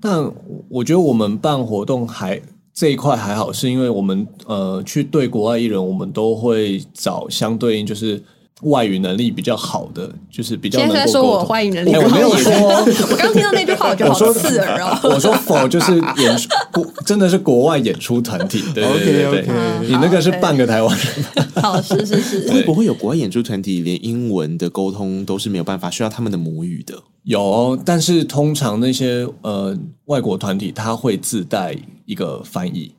[0.01, 0.28] 但
[0.68, 2.42] 我觉得我们办活动还
[2.74, 8.20] 这一块还好，是因为我们呃去对国外艺人，我们都会找相对应就是。
[8.62, 11.05] 外语能力比较好的，就是比较能够沟通。
[11.05, 12.52] 现在说我外语能力不好，欸，我没有说，
[13.11, 14.98] 我刚听到那句话，我觉得好刺耳哦。
[15.12, 21.46] 我说否，就是演出 国，真的是国外演出团体，对对对对，okay, okay, 你那个是半个台湾人。
[21.57, 26.94] 好，是是是，会不会有国外演出团体连英文的沟通都是没有办法，需要他们的母语的？
[27.24, 29.76] 有，但是通常那些呃
[30.07, 31.76] 外国团体，他会自带
[32.07, 32.92] 一个翻译。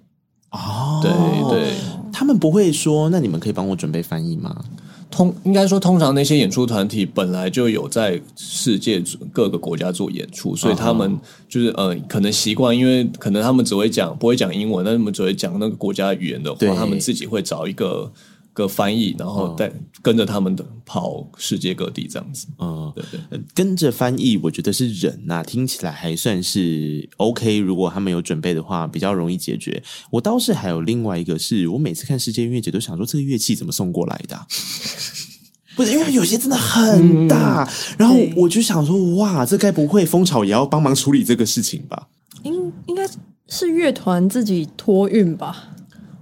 [0.51, 1.11] 哦，对
[1.49, 1.73] 对，
[2.11, 4.55] 他们不会说，那你们可以帮我准备翻译吗？
[5.15, 9.01] 通应该说，通常那些演出团体本来就有在世界
[9.31, 18.11] 各个国家做演出，所以他们就是呃，可能习惯，因为可能他们只会讲不会讲英文，那他们只会讲那个国家语言的话，他们自己会找一个。
[18.55, 19.69] 个翻译，然后再
[20.01, 22.47] 跟着他们的跑世界各地这样子。
[22.57, 27.57] 嗯，对对，跟着翻译，我觉得是人呐、啊，听起来还算是 OK。
[27.59, 29.83] 如果他们有准备的话，比较容易解决。
[30.09, 34.47] 我倒是还有另外一个是，是我每次看世界音乐节都想说，这个乐器怎么送过来的、啊？
[35.75, 42.07] 不是因为有些真的很大，嗯、然后我就想说，哇，这该不会蜂巢也要帮忙处理这个事情吧？
[42.43, 43.05] 应应该
[43.49, 45.74] 是乐团自己托运吧。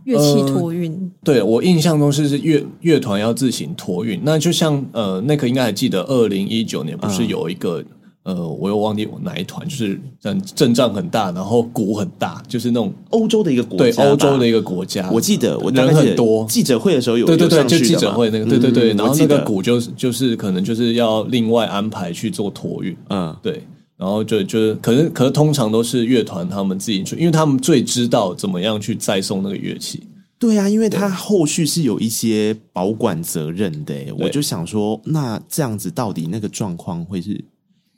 [0.05, 4.19] 乐器托运、呃，对，我印象中是是乐乐团要自行托运。
[4.23, 7.83] 那就像呃，那个应该还记得，二零一九年不是有一个、
[8.23, 15.09] 嗯、呃，我又忘记我哪一团，就是嗯，阵仗很大，然后鼓很大，就是那种欧洲的一个国家，对，欧洲的一个国家。
[15.11, 23.61] 我记得我人很多，记者会的时候有对对对，就记者会那个，对对对，嗯、然后那个鼓就是就是可能就是要另外安排去做托运，嗯，对。
[23.97, 30.03] 然后就就是，可是可是通常都是乐团他们自己去，因为他们最知道怎么样去再送那个乐器。
[30.39, 33.95] 对啊，因为他后续是有一些保管责任的。
[34.19, 37.41] 我就想说，那这样子到底那个状况会是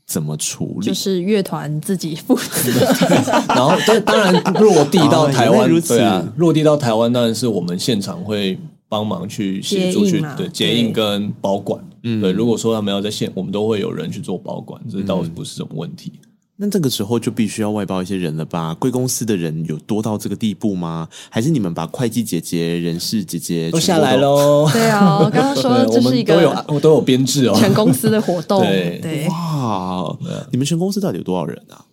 [0.05, 0.85] 怎么处理？
[0.85, 2.71] 就是乐团自己负责。
[3.49, 4.31] 然后，但当然
[4.61, 11.83] 落地到台湾， 哦、对啊，落地到台湾当然是我们现场会帮忙去协助去对接应跟保管。
[12.07, 16.13] 嗯，对，如果说他们要在线，我们都会有人去做保管，这倒不是什么问题。
[16.15, 18.73] 嗯、那这个时候就必须要外包一些人了吧？
[18.75, 21.09] 贵公司的人有多到这个地步吗？
[21.29, 24.69] 还是你们把会计姐姐、人事姐姐都下来喽？
[24.71, 28.61] 对啊，我刚刚说 这是一个都有我都有编制哦，全公司的活动。
[28.61, 30.17] 对， 对哇，
[30.51, 31.83] 你们全公司到底有多少人啊？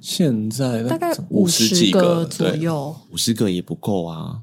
[0.00, 4.40] 现在大概五十几个左右，五十个也不够啊。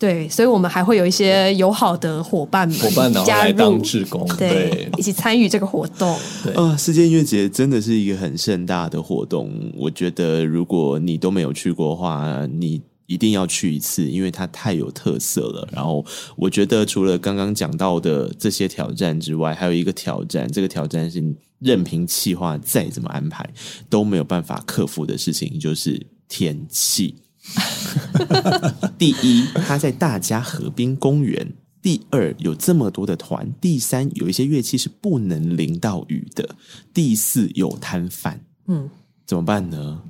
[0.00, 6.18] 对，所以我们还会有一些友好的伙伴们伙伴加入当志工，对，对一起参与这个活动。
[6.42, 9.70] 对啊，世界音乐节真的是一个很盛大的活动。
[9.76, 15.68] 我觉得如果你都没有去过的话，你一定要去一次，因为它太有特色了。
[15.70, 16.02] 然后，
[16.34, 21.22] 我觉得除了刚刚讲到的这些挑战之外，还有一个挑战，这个挑战是
[21.58, 23.46] 任凭企划再怎么安排
[23.90, 27.16] 都没有办法克服的事情，就是天气。
[28.98, 31.46] 第一，他在大家河滨公园；
[31.80, 36.44] 第二，有这么多的团；第三，有一些乐器是不能淋到雨的；
[36.92, 38.40] 第四，有摊贩。
[38.66, 38.88] 嗯，
[39.26, 40.02] 怎么办呢？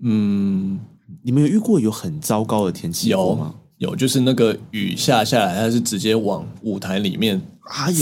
[0.00, 0.78] 嗯，
[1.22, 3.54] 你们有遇过有很糟糕的天气有吗？
[3.78, 7.40] 有，有，就是那个雨下下来，它是直接往舞台里面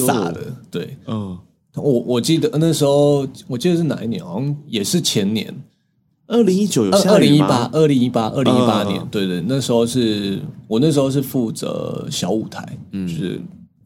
[0.06, 0.54] 洒的。
[0.70, 1.36] 对，嗯，
[1.74, 4.24] 我我记得那时候，我记得是哪一年？
[4.24, 5.52] 好像也是前年，
[6.28, 9.00] 二零一九有下二零一八，二零一八，二零一八年。
[9.10, 13.40] 对对，那时候是我那时候是负责小舞台，嗯，就是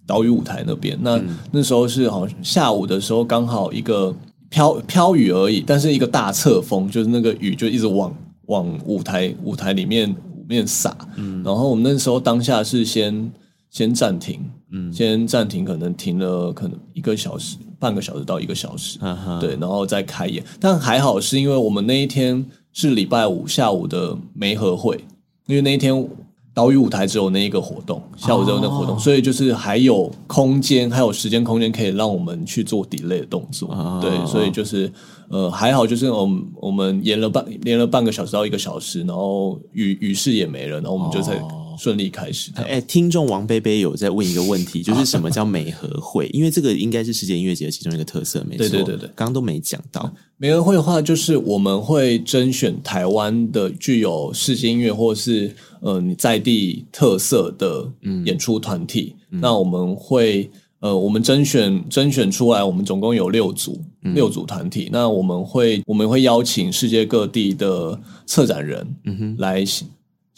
[0.07, 0.99] 岛屿舞台那边。
[1.03, 4.15] 那、嗯、那时候是好像下午的时候，刚好一个
[4.49, 8.13] 飘飘雨而已，但是一个大侧风，就是那个雨就一直往。
[8.47, 10.17] 往舞台舞台里面里
[10.49, 13.31] 面洒，嗯，然后我们那时候当下是先
[13.71, 14.41] 先暂停，
[14.73, 20.45] 嗯，先暂停，可能停了可能一个小时、半个小时到一个小时，啊、对，然后再开演。
[20.61, 25.03] 但还好是因为我们那一天是礼拜五下午的媒合会，
[25.47, 26.09] 因为那一天
[26.55, 34.93] 岛屿舞台只有那一个活动，下午只有那个活动，哦、所以就是还有空间，还有时间空间可以让我们去做 delay 的动作，哦、对，所以就是。
[35.33, 41.41] 呃，还好，就是我们我们演了半演了半个小时到一个小时，然后雨雨势也没了，然后我们就在
[41.79, 42.51] 顺利开始。
[42.57, 46.29] 哎、听众王贝贝有在问一个问题， 就是什么叫美和会？
[46.35, 48.69] 因为这个应该是世界音乐节的其中一个特色，没错。
[48.69, 50.13] 对对对对，刚刚都没讲到。
[50.37, 57.87] 美和会的话，就是我们会甄选台湾的具有世界音乐或是呃你在地特色的
[58.25, 60.51] 演出团体，嗯、那我们会。
[60.83, 64.89] 呃，我们甄选甄选出来，我们总共有六组，嗯、六组团体。
[64.91, 69.63] 那我们会我们会邀请世界各地的策展人，嗯哼，来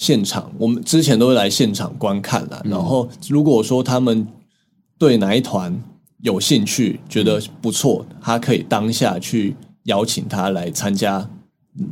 [0.02, 0.50] 现场。
[0.58, 2.60] 我们之前都会来现场观看了。
[2.64, 4.26] 嗯、然后，如果说他们
[4.98, 5.80] 对哪一团
[6.22, 11.30] 有兴趣，觉得不错，他可以当下去邀请他来参加。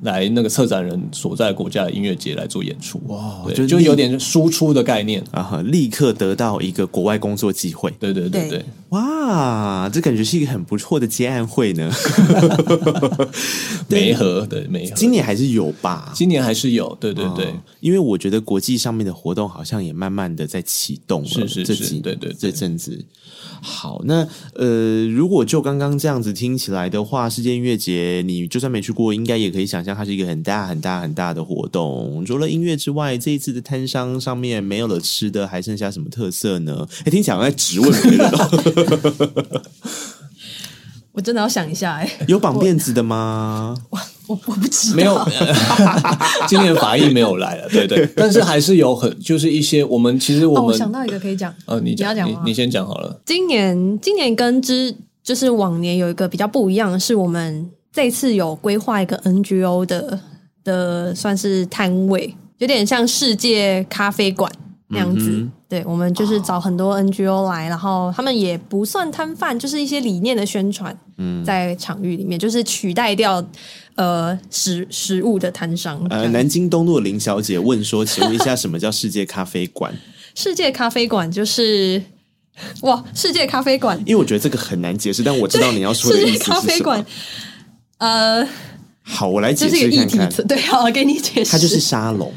[0.02, 5.24] 来那个策展人所在国家的音乐节来做演出，哇，对就就有点输出的概念。
[5.30, 11.90] 啊，立刻得到一个国外工作机会，对对对对，哇，这感觉是一个很不错的接案会呢。
[13.88, 16.12] 媒合对媒合，今年还是有吧？
[16.14, 22.36] 今年还是有，对对对，嗯、因为我觉得国际上面的活动好像也慢慢的在启动了，是是是，这几对对，对。
[22.38, 23.02] 这阵子。
[23.62, 32.24] 好，那呃，如果就刚刚这样子听起来的话，世界音乐节，你就算没去过，应该也可以想象它是一个很大很大很大的活动。
[32.26, 36.86] 除了音乐之外，这一次的摊商上面没有了吃的，还剩下什么特色呢？
[37.04, 38.30] 哎，听起来我在质问别人。
[41.12, 43.76] 我真的要想一下，哎，有绑辫子的吗？
[43.90, 43.98] 我
[44.28, 45.18] 我不知道，没有，
[46.46, 53.20] 今年法医没有来了，对对， 但是还是有很就是一些我们其实我们、哦、我想到一个可以讲，呃，你，你要讲你，你先讲好了。
[53.26, 60.20] 今年今年跟之就是往年有一个比较不一样的是，我们这次有规划一个 NGO 的
[60.64, 64.50] 的算是摊位，有点像世界咖啡馆
[64.88, 65.30] 那样子。
[65.30, 70.96] 嗯、对，我们就是找很多 NGO 来，然后他们也不算摊贩，就是一些理念的宣传。
[71.18, 73.44] 嗯，在场域里面，就是取代掉。
[73.96, 76.00] 呃，食食物的摊商。
[76.08, 79.92] 呃，南京东路林小姐问说：“请问一下，什么叫世界咖啡馆？”
[80.34, 82.02] 世界咖啡馆就是
[82.80, 83.98] 哇，世界咖啡馆。
[84.06, 86.60] 因为我觉得这个很难解释，但我知道你要说的意思是什么。
[86.60, 87.06] 世界咖啡馆，
[88.00, 88.46] 呃，
[89.02, 90.46] 好，我来解释看看。
[90.46, 91.50] 对，好，给你解释。
[91.50, 92.32] 它就是沙龙。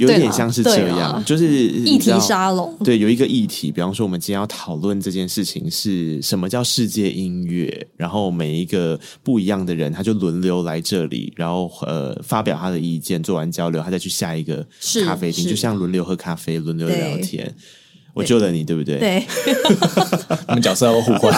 [0.00, 2.76] 有点像是这样，就是议题沙龙。
[2.82, 14.66] 对，有一个议题，比方说，我们今天要讨论这件事情是什么叫世界音乐，然后每一个不一样的人，他就轮流来这里，然后呃发表他的意见，做完交流，他再去下一个
[15.04, 17.54] 咖啡厅，就像轮流喝咖啡，轮流聊天。
[18.16, 18.98] 对我救了你，对不对？
[18.98, 19.26] 对，
[20.48, 21.32] 我们角色要互换。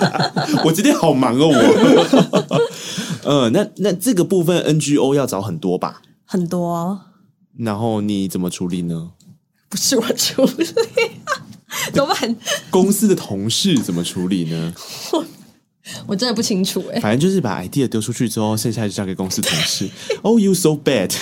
[0.64, 2.60] 我今天好忙哦，我。
[3.24, 6.02] 嗯， 那那这个部分 NGO 要找很多吧？
[6.24, 7.00] 很多。
[7.58, 9.10] 然后你怎么处理呢？
[9.68, 10.66] 不是我处理，
[11.92, 12.36] 怎么办？
[12.70, 14.72] 公司的同事怎么处理呢？
[15.12, 15.24] 我
[16.06, 17.00] 我真的不清楚哎。
[17.00, 19.88] 反正就是把 idea 丢出去之后，剩下就交给公司同事。
[20.22, 21.14] Oh, you so bad！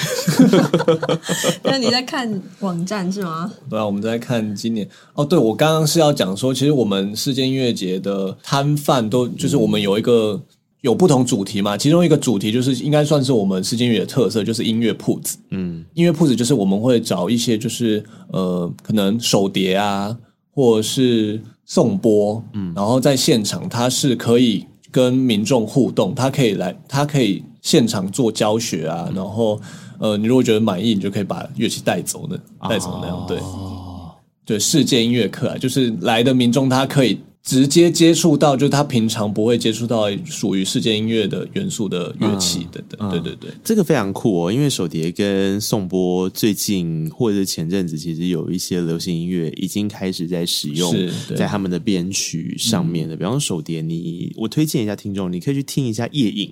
[1.62, 3.52] 那你在看网站是吗？
[3.70, 4.88] 对啊，我们在看今年。
[5.14, 10.42] 哦，对，我刚刚是要讲说，其实我们世界音乐节的摊贩都就是我们有一个。
[10.82, 11.76] 有不同主题嘛？
[11.76, 15.36] 其中一个主题就是应该算是我们世界音乐的特色，就是音乐铺子。
[15.50, 20.16] 嗯，音乐铺子就是我们会找一些就是呃，可能手碟啊，
[20.52, 29.60] 或者是颂钵，嗯，然后在现场它是可以跟民众互动，它可以来，它可以现场做教学啊，嗯、然后
[30.00, 32.36] 呃，你如果觉得满意，你就可以把乐器带走的，
[32.68, 33.24] 带走那样。
[33.28, 34.10] 对，哦，
[34.44, 37.20] 对，世界音乐课啊，就是来的民众他可以。
[37.48, 43.10] 直接接触到，就是他平常不会接触到属于世界音乐的元素的乐器等等。
[43.10, 50.94] 对对对，这个非常酷哦，因为手碟跟颂钵最近或者是前阵子，其实有一些流行音乐已经开始在使用
[51.34, 53.16] 在他们的编曲上面的。
[53.16, 56.50] 比方说手碟，你我推荐一下听众，你可以去听一下《夜影》，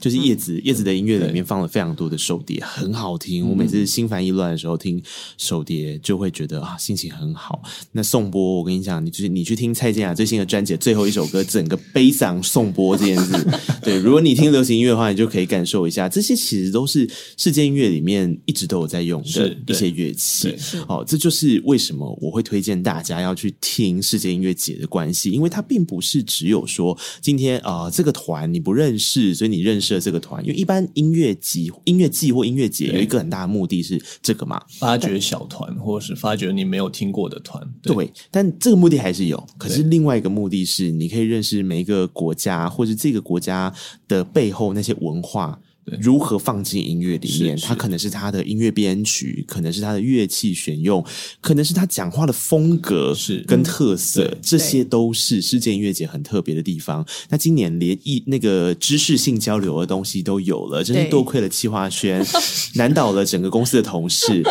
[0.00, 3.46] 就是叶子叶子的音乐里面放了非常多的手碟，很好听。
[3.50, 5.02] 我每次心烦意乱的时候听
[5.36, 7.60] 手碟，就会觉得啊，心情很好。
[7.92, 10.37] 那颂钵，我跟你讲，你就是你去听蔡健雅最新。
[10.38, 13.32] 的专辑最后一首歌，整个悲伤颂钵这件事，
[13.82, 20.54] 对，如果你听流行音乐的话，你就可以感受一下，这些其实都是世界音乐里面一直都有在用的一些乐器。
[20.86, 30.44] 好，这就是为什么我会推荐大家要去听世界音乐节的关系，因为它并不是只有说今天啊、呃、这个团你不认识，所以你认识了这个团。
[30.44, 37.60] 因为一般音乐季、音乐季或音乐节有一个很大的目的是这个嘛，发掘小团，或者是发掘你没有听过的团。
[37.82, 39.44] 对，对，但这个目的还是有。
[39.58, 40.27] 可是另外一个。
[40.28, 43.72] 目的是你可以认识每一个国家，或者这个国家
[44.06, 45.58] 的背后那些文化。
[46.00, 47.56] 如何放进音乐里面？
[47.58, 51.04] 它可能是他的音乐编曲，可能是他的乐器选用，
[51.40, 57.06] 可能是他讲话的风格是跟特色，嗯、这些都是世界音乐节很特别的地方。
[57.28, 62.24] 那今年连一那个知识性交流的东西都有了，真是多亏了企划轩，
[62.76, 64.42] 难倒了整个公司的同事。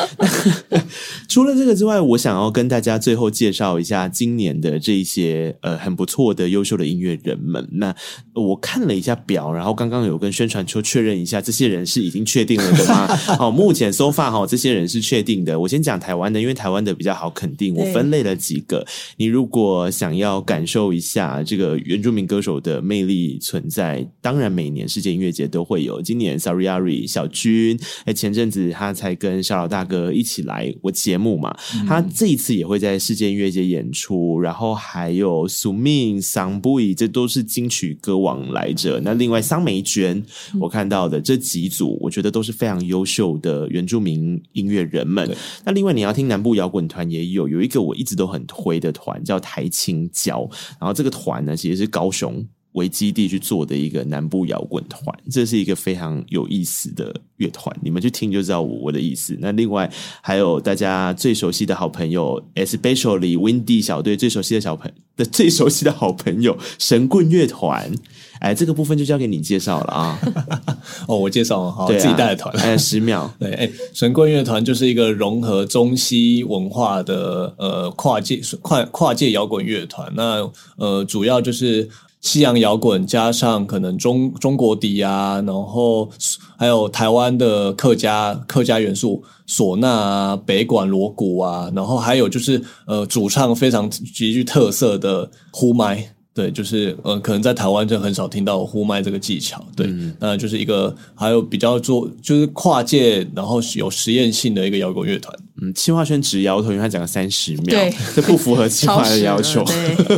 [1.28, 7.68] 除了这个之外，我想要跟大家最后介绍一下今年的这一些呃很不错的优秀的音乐人们。
[7.74, 7.96] 那
[8.34, 11.38] 我看了一下表，然后刚刚有跟宣传车确认一下。
[11.38, 13.06] 下这些人是已经确定了的吗？
[13.38, 15.60] 好， 目前 so far 哈，这些人是确定的。
[15.60, 17.76] 我先讲台湾的，因为台湾的比较好肯定。
[17.76, 18.84] 我分类了几个，
[19.18, 26.02] 你如果想要感受一下这个原住民歌手的魅力存在，当然每年世界音乐节都会有。
[26.02, 31.56] 今年 Sariari 小军，哎，前阵子他才跟小老大哥一起来我节目嘛，
[31.88, 34.40] 他这一次也会在世界音乐节演出。
[34.40, 39.00] 然后还有 Sumin、Sangui，这都是金曲歌王来着。
[39.04, 40.24] 那另外桑梅娟，
[40.60, 41.17] 我看到的。
[41.22, 45.30] 这几组我觉得都是非常优秀的原住民音乐人们。
[45.64, 50.50] 那另外你要听南部摇滚团也有，有一个我一直都很推的团叫台青椒，
[50.80, 52.46] 然后这个团呢其实是高雄
[52.78, 59.38] 为基地去做的一个南部摇滚团，这是一个非常有意思的乐团，你们去听就知道我的意思。
[59.42, 67.92] 那另外还有大家最熟悉的好朋友，especially Windy 小队最熟悉的小朋的最熟悉的好朋友神棍乐团。
[68.40, 70.20] 哎，这个部分就交给你介绍了啊！
[71.10, 73.34] 哦，我介绍好，自己带的团，哎，十秒。
[73.40, 80.14] 对，哎，神棍乐团就是一个融合中西文化的呃跨界跨跨界摇滚乐团。
[80.16, 81.90] 那呃，主要就是
[82.22, 86.10] 西洋摇滚加上可能中中国笛啊，然后
[86.58, 96.16] 还有台湾的客家客家元素，唢呐啊，北管锣鼓啊，然后还有就是呃，主唱非常极具特色的呼麦。
[96.38, 99.66] 对，就是呃，可能在台湾就很少听到呼麦这个技巧。
[99.76, 105.36] 对，嗯、那就是一个还有比较做就是跨界，然后有实验性的一个摇滚乐团。
[105.60, 109.66] 嗯，气化圈直摇头，因为他讲了三十秒，对，这不符合气化的要求。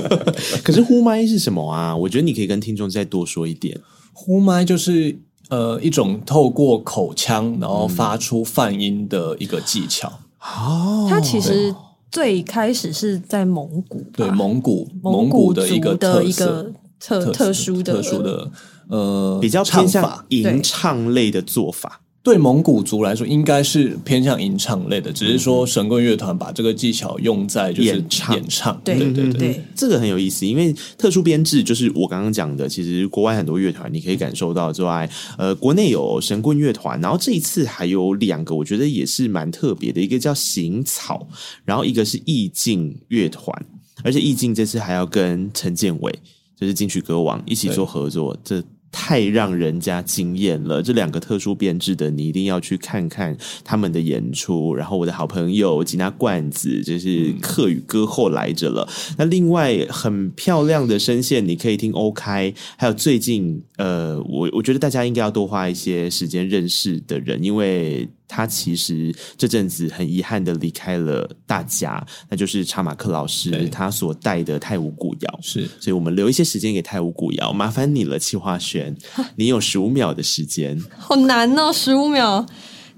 [0.61, 1.95] 可是呼麦是什么啊？
[1.95, 3.79] 我觉得你可以跟听众再多说一点。
[4.11, 5.17] 呼麦就是
[5.47, 10.09] 呃一种透过口腔然后发出泛音的一个技巧。
[10.41, 11.73] 哦、嗯，它其实。
[12.11, 18.51] 最开始是在蒙古，对蒙古，蒙古的一个的一个特特殊的特殊的
[18.89, 22.01] 呃，比较偏向吟唱类的做法。
[22.21, 28.81] 对蒙古族来说，应该是偏向吟唱类的，只是说神棍乐团把这个技巧用在就是演唱，演唱。
[28.83, 41.25] 对对对，对，这个很有意思，因为特殊编制就是我刚刚讲的，其实国外很多乐团你可以感受到之外，呃，国内有神棍乐团，然后这一次还有两个，我觉得也是蛮特别的，一个叫行草，
[41.63, 43.65] 然后一个是意境乐团，
[44.03, 46.13] 而且意境这次还要跟陈建伟，
[46.59, 48.61] 就是金曲歌王一起做合作，这。
[48.91, 50.81] 太让人家惊艳了！
[50.81, 54.73] 这两个特殊编制的，你一定要去看看他们的演出。
[54.73, 58.87] 然后我的好朋友吉娜罐子，就是客语歌后来着了。
[59.17, 68.09] 那另外很漂亮的声线，你可以听欧开，还有最近呃，我我觉得大家应该要多花一些时间认识的人，因为。
[68.29, 75.39] 他其实这阵子很遗憾的离开了大家，那就是查马克老师他所带的泰武古谣。
[75.41, 78.95] 是，所以我们留一些时间给泰武古谣，麻烦你了，气化轩，
[79.35, 82.45] 你有十五秒的时间，好难哦，十五秒。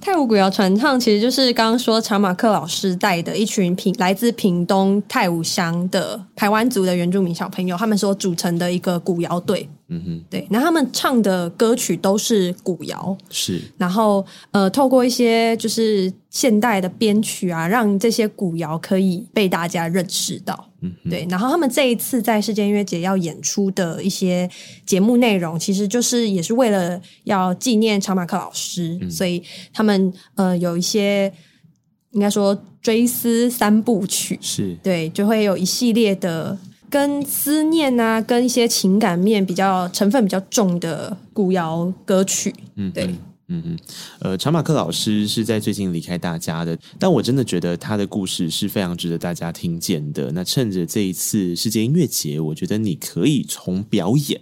[0.02, 9.70] 泰武古谣传唱其实就是刚刚说查马克老师带的一群平来自屏东泰武乡的台湾族的原住民小朋友，他们所组成的一个古谣队。
[9.94, 20.70] 嗯哼，对，那他们唱的歌曲都是古谣，是，然后呃，透过一些就是现代的编曲啊，让这些古谣可以被大家认识到。
[20.80, 24.50] 嗯哼，对，然后他们这一次在世界音乐节要演出的一些
[24.86, 31.30] 节目内容，其实就是也是为了要纪念查马克老师，嗯、所以他们呃有一些
[32.12, 34.74] 应该说追思三部曲，是。
[34.82, 36.58] 对，就会有一系列的。
[36.92, 43.06] 跟思念啊，跟一些情感面比较成分比较重的古谣歌曲，嗯，对，
[43.48, 43.80] 嗯嗯，
[44.20, 50.30] 呃，查马克老师是在最近离开大家的，但我真的觉得他的故事是非常值得大家听见的。
[50.34, 54.42] 那趁着这一次世界音乐节，我觉得你可以从表演。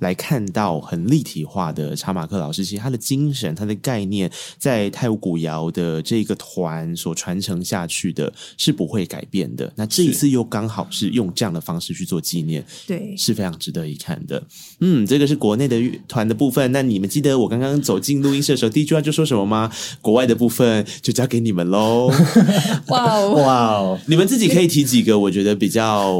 [0.00, 9.72] 来看到很立体化的查马克老师，其实他的精神、他的概念，在泰武古谣的这个团所传承下去的，是不会改变的。
[9.76, 14.42] 那这一次又刚好是用这样的方式去做纪念，对，是非常值得一看的。
[14.80, 16.72] 嗯，这个是国内的乐团的部分。
[16.72, 19.70] 那你们记得我刚刚走进录音室的时候，第一句话就说什么吗？
[20.00, 22.10] 国外的部分就交给你们喽。
[22.88, 26.18] 哇哦， 哇哦，你们自己可以提几个我觉得比较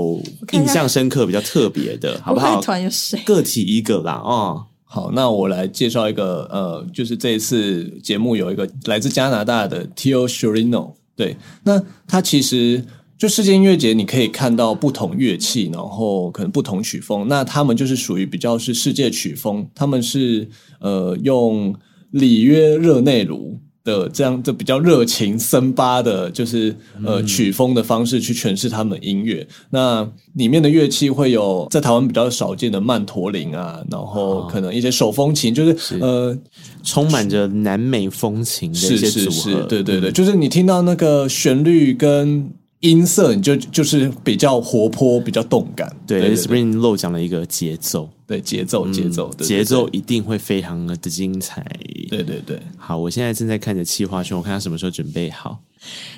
[0.53, 2.61] 印象深刻、比较特别的，好不好？
[2.61, 3.19] 团有谁？
[3.25, 12.85] 个体一个啦，哦，好，那我来介绍一个，呃，就是这一次节目有一个来自加拿大的 Teo Shirino，对，那他其实
[13.17, 20.49] 就世界音乐节，你可以看到不同乐器，然后可能不同曲风，那他们就是属于比较是世界曲风，他们是
[20.81, 21.75] 呃用
[22.11, 23.61] 里约热内卢。
[23.85, 26.75] 的这样的比较热情森巴的，就是
[27.05, 29.47] 呃曲风的方式去诠释他们音乐。
[29.71, 36.37] 那里面的乐器会有在台湾比较少见的曼陀林啊，然后可能一些手风琴，就是，是呃
[36.83, 39.31] 充满着南美风情的一些组合。
[39.31, 42.51] 是是是，对对对，就是你听到那个旋律跟。
[42.81, 45.95] 音色你就就是比较活泼，比较动感。
[46.07, 51.63] 对，Spring 漏讲了一个节奏，对节奏，节奏，节奏一定会非常的精彩。
[52.09, 55.59] 对对对，好，我现在正在看着企划书，我看他什么时候准备好。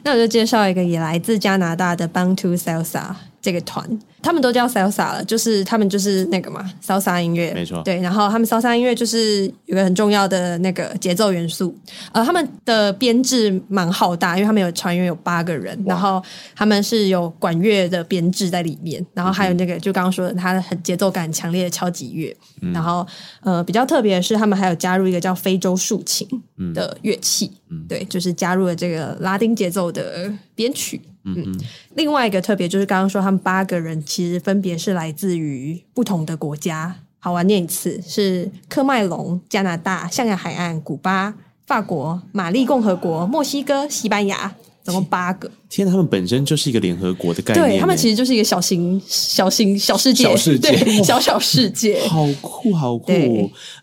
[0.04, 3.86] 那我就介绍一个也来自加拿大的 Bantu Salsa 这个团。
[4.22, 7.82] 他们都叫 salsa 了，就是他们就是那个嘛，salsa 音乐，没错。
[7.82, 11.76] 对，然后他们 salsa 音乐就是有个很重要的那个节奏元素。
[12.12, 16.22] 呃，他们的编制蛮浩大，因为他们有船员有八个人，然后
[16.54, 22.32] 他们是有管乐的编制在里面，然后还有那个、嗯、就刚刚说的，他很节奏感强烈的敲击乐。
[22.60, 23.04] 嗯、然后
[23.40, 26.28] 呃，比较特别的是，他们还有加入一个叫非洲竖琴
[26.72, 31.00] 的乐器，嗯、对，就是加入了这个拉丁节奏的编曲。
[31.24, 31.60] 嗯，嗯，
[31.94, 36.96] 另外一个特别就是刚刚说他们八个人其实分别是来自于不同的国家。
[37.18, 41.34] 好，我念一次：是喀麦隆、加拿大、象牙海岸、古巴、
[41.66, 44.54] 法国、马利共和国、墨西哥、西班牙。
[44.84, 53.12] 总共八个，天，他们本身就是一个联合国的概念，对他们其实就是一个小型、小型、小世界，小世界，对小小世界，好酷，好酷！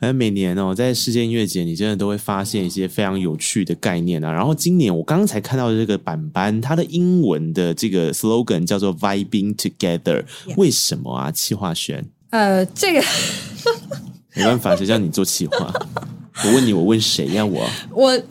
[0.02, 4.30] 哎，每年哦，在世界音乐节，你真的都会发现一些非常有趣的概念啊。
[4.30, 10.26] 然后今年我刚刚才看到这个板板，它的英文的这个 slogan 叫做 “Vibing Together”，
[10.58, 11.32] 为什么啊？
[11.32, 12.06] 企划选？
[12.32, 13.02] 呃，这个
[14.36, 15.74] 没办法，谁叫你做企划？
[16.44, 17.46] 我问你，我问谁呀？
[17.46, 18.22] 我我。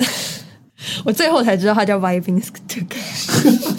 [1.05, 2.97] 我最后才知道它叫 Vibing Together。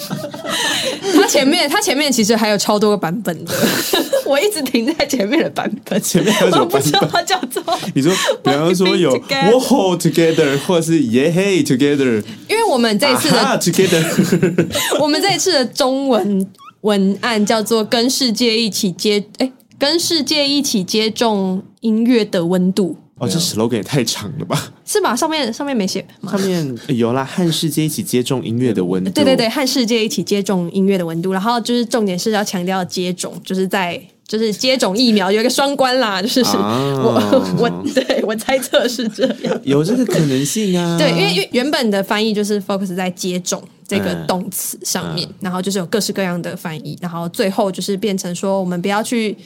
[1.13, 3.53] 他前面它前面其实还有超多个版本的，
[4.25, 6.01] 我一直停在前面的版本。
[6.01, 6.81] 前面还有什么版本？
[6.81, 7.63] 我不知道它叫做。
[7.93, 8.11] 你说，
[8.43, 12.23] 比方说有 Whoa Together，或者是 Yeah Hey Together。
[12.47, 14.67] 因为我们这一次的 Together，
[15.01, 16.47] 我们这一次的中文
[16.81, 22.95] 文案叫做“跟世界一起接哎，跟世界一起接种音乐的温度”。
[23.19, 24.71] 哦，这 slogan 也太长了吧？
[24.91, 25.15] 是吧？
[25.15, 26.03] 上面上面没写？
[26.23, 29.11] 上面有啦，和世界一起接种音乐的温度。
[29.11, 31.31] 对对对，和世界一起接种音乐的温度。
[31.31, 40.97] 然后就是重点是要强调接种，就是在就是接种疫苗有一个双关啦， 就是、啊、我我对我猜测是这样，有这个可能性啊。
[40.97, 49.37] 对，因为原本的翻译就是 focus 在接种这个动词上面，嗯、然后就是有各式各样的翻译，然后最后就是变成说我们不要去。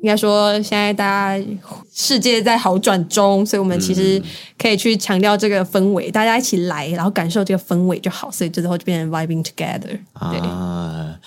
[0.00, 1.44] 应该说，现在大家
[1.92, 4.22] 世界在好转中，所以我们其实
[4.56, 8.30] 可以去强调这个氛围，嗯、大家一起来，然后感受这个氛围就好。
[8.30, 9.98] 所以最后就变成 vibing together。
[10.30, 10.38] 对。
[10.40, 11.18] 啊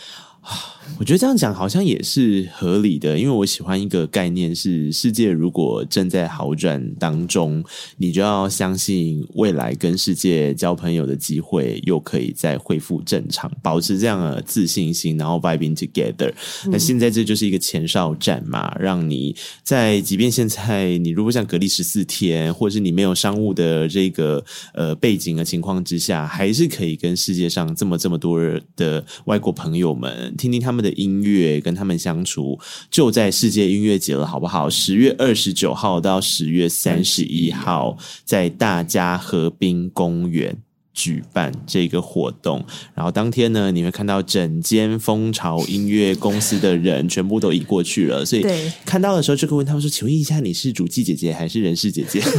[1.02, 7.64] 我觉得这样讲好像也是合理的，因为我喜欢一个概念是：世界如果正在好转当中，
[7.98, 16.32] 你就要相信未来跟世界交朋友的机会又可以再恢复正常，保持这样的自信心，然后 vibing together。
[16.68, 24.46] 那现在这就是一个前哨战嘛，让你在即便现在你如果想隔离十四天，或者是你没有商务的这个
[24.76, 28.40] 呃背景的情况之下，还是可以跟世界上这么这么多
[28.76, 30.91] 的外国朋友们听听他们的。
[30.92, 34.70] 音乐，跟他们相处，就在世界音乐节了，好不好？
[34.70, 40.58] 十月二十九号到十月三十一号，在大家河滨公园。
[40.94, 48.46] 举办这个活动，然后当天呢，你会看到整间蜂巢音乐公司的人全部都移过去了，所以
[48.86, 52.22] 看到的时候就会问他们说：“请问一下，你是主计姐姐还是人事姐姐？”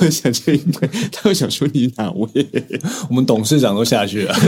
[0.00, 2.28] 我想这应该他会想说你哪位？
[3.08, 4.34] 我们董事长都下去了。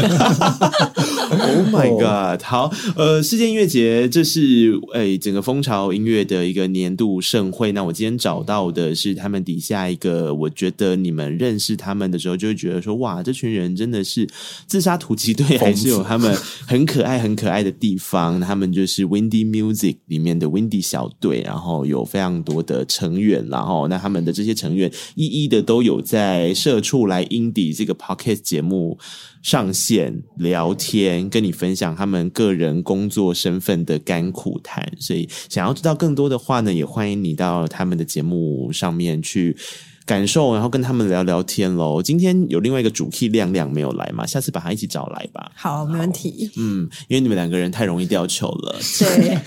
[1.28, 2.42] Oh my god！
[2.42, 7.70] 好，呃，世界音乐节这是诶整个蜂巢音乐的一个年度盛会。
[7.72, 11.27] 那我今天找到的是他们底下一个，我觉得你们。
[11.36, 14.28] 认识他们的时候，就会觉得说：“哇，这群人真的是
[14.66, 16.34] 自杀突击队，还是有他们
[16.66, 28.98] 很可爱、很可爱的地方。”他们就是 Windy Music 里面的 Windy 小队，然后有非常多的成员，然后那他们的这些成员一一的都有在社畜来 Indie 这个 Podcast 节目
[29.42, 34.90] 上线聊天，跟你分享他们个人工作身份的甘苦谈。
[34.98, 39.56] 所以，想要知道更多的话呢，也欢迎你到他们的节目上面去。
[40.08, 42.02] 感受，然后跟他们聊聊天喽。
[42.02, 44.24] 今天有另外一个主 key 亮亮没有来嘛？
[44.26, 45.52] 下次把他一起找来吧。
[45.54, 46.50] 好，没问题。
[46.56, 48.74] 嗯，因为你们两个人太容易掉球了。
[48.98, 49.38] 对。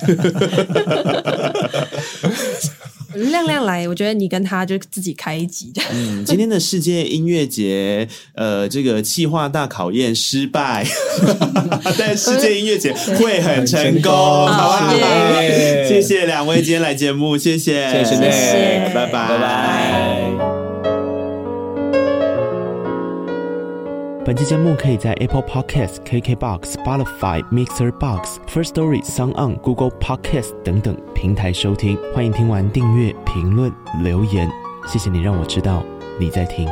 [3.31, 5.73] 亮亮来，我觉得你跟他就自己开一集。
[5.91, 10.87] 嗯，今天的世界音乐节，呃，这个企划大考验失败，
[11.99, 14.93] 但世界音乐节会很成功，好吧？
[15.85, 20.10] 谢谢两位今天来节目，谢谢，谢谢，谢谢，拜拜，拜拜。
[24.31, 31.97] 本期节目可以在 Apple Podcast、KKBox、Spotify、Mixer Box、First Story、Sound On、Google Podcast 等等平台收听。
[32.15, 33.69] 欢迎听完订阅、评论、
[34.01, 34.49] 留言，
[34.87, 35.83] 谢谢你让我知道
[36.17, 36.65] 你在听。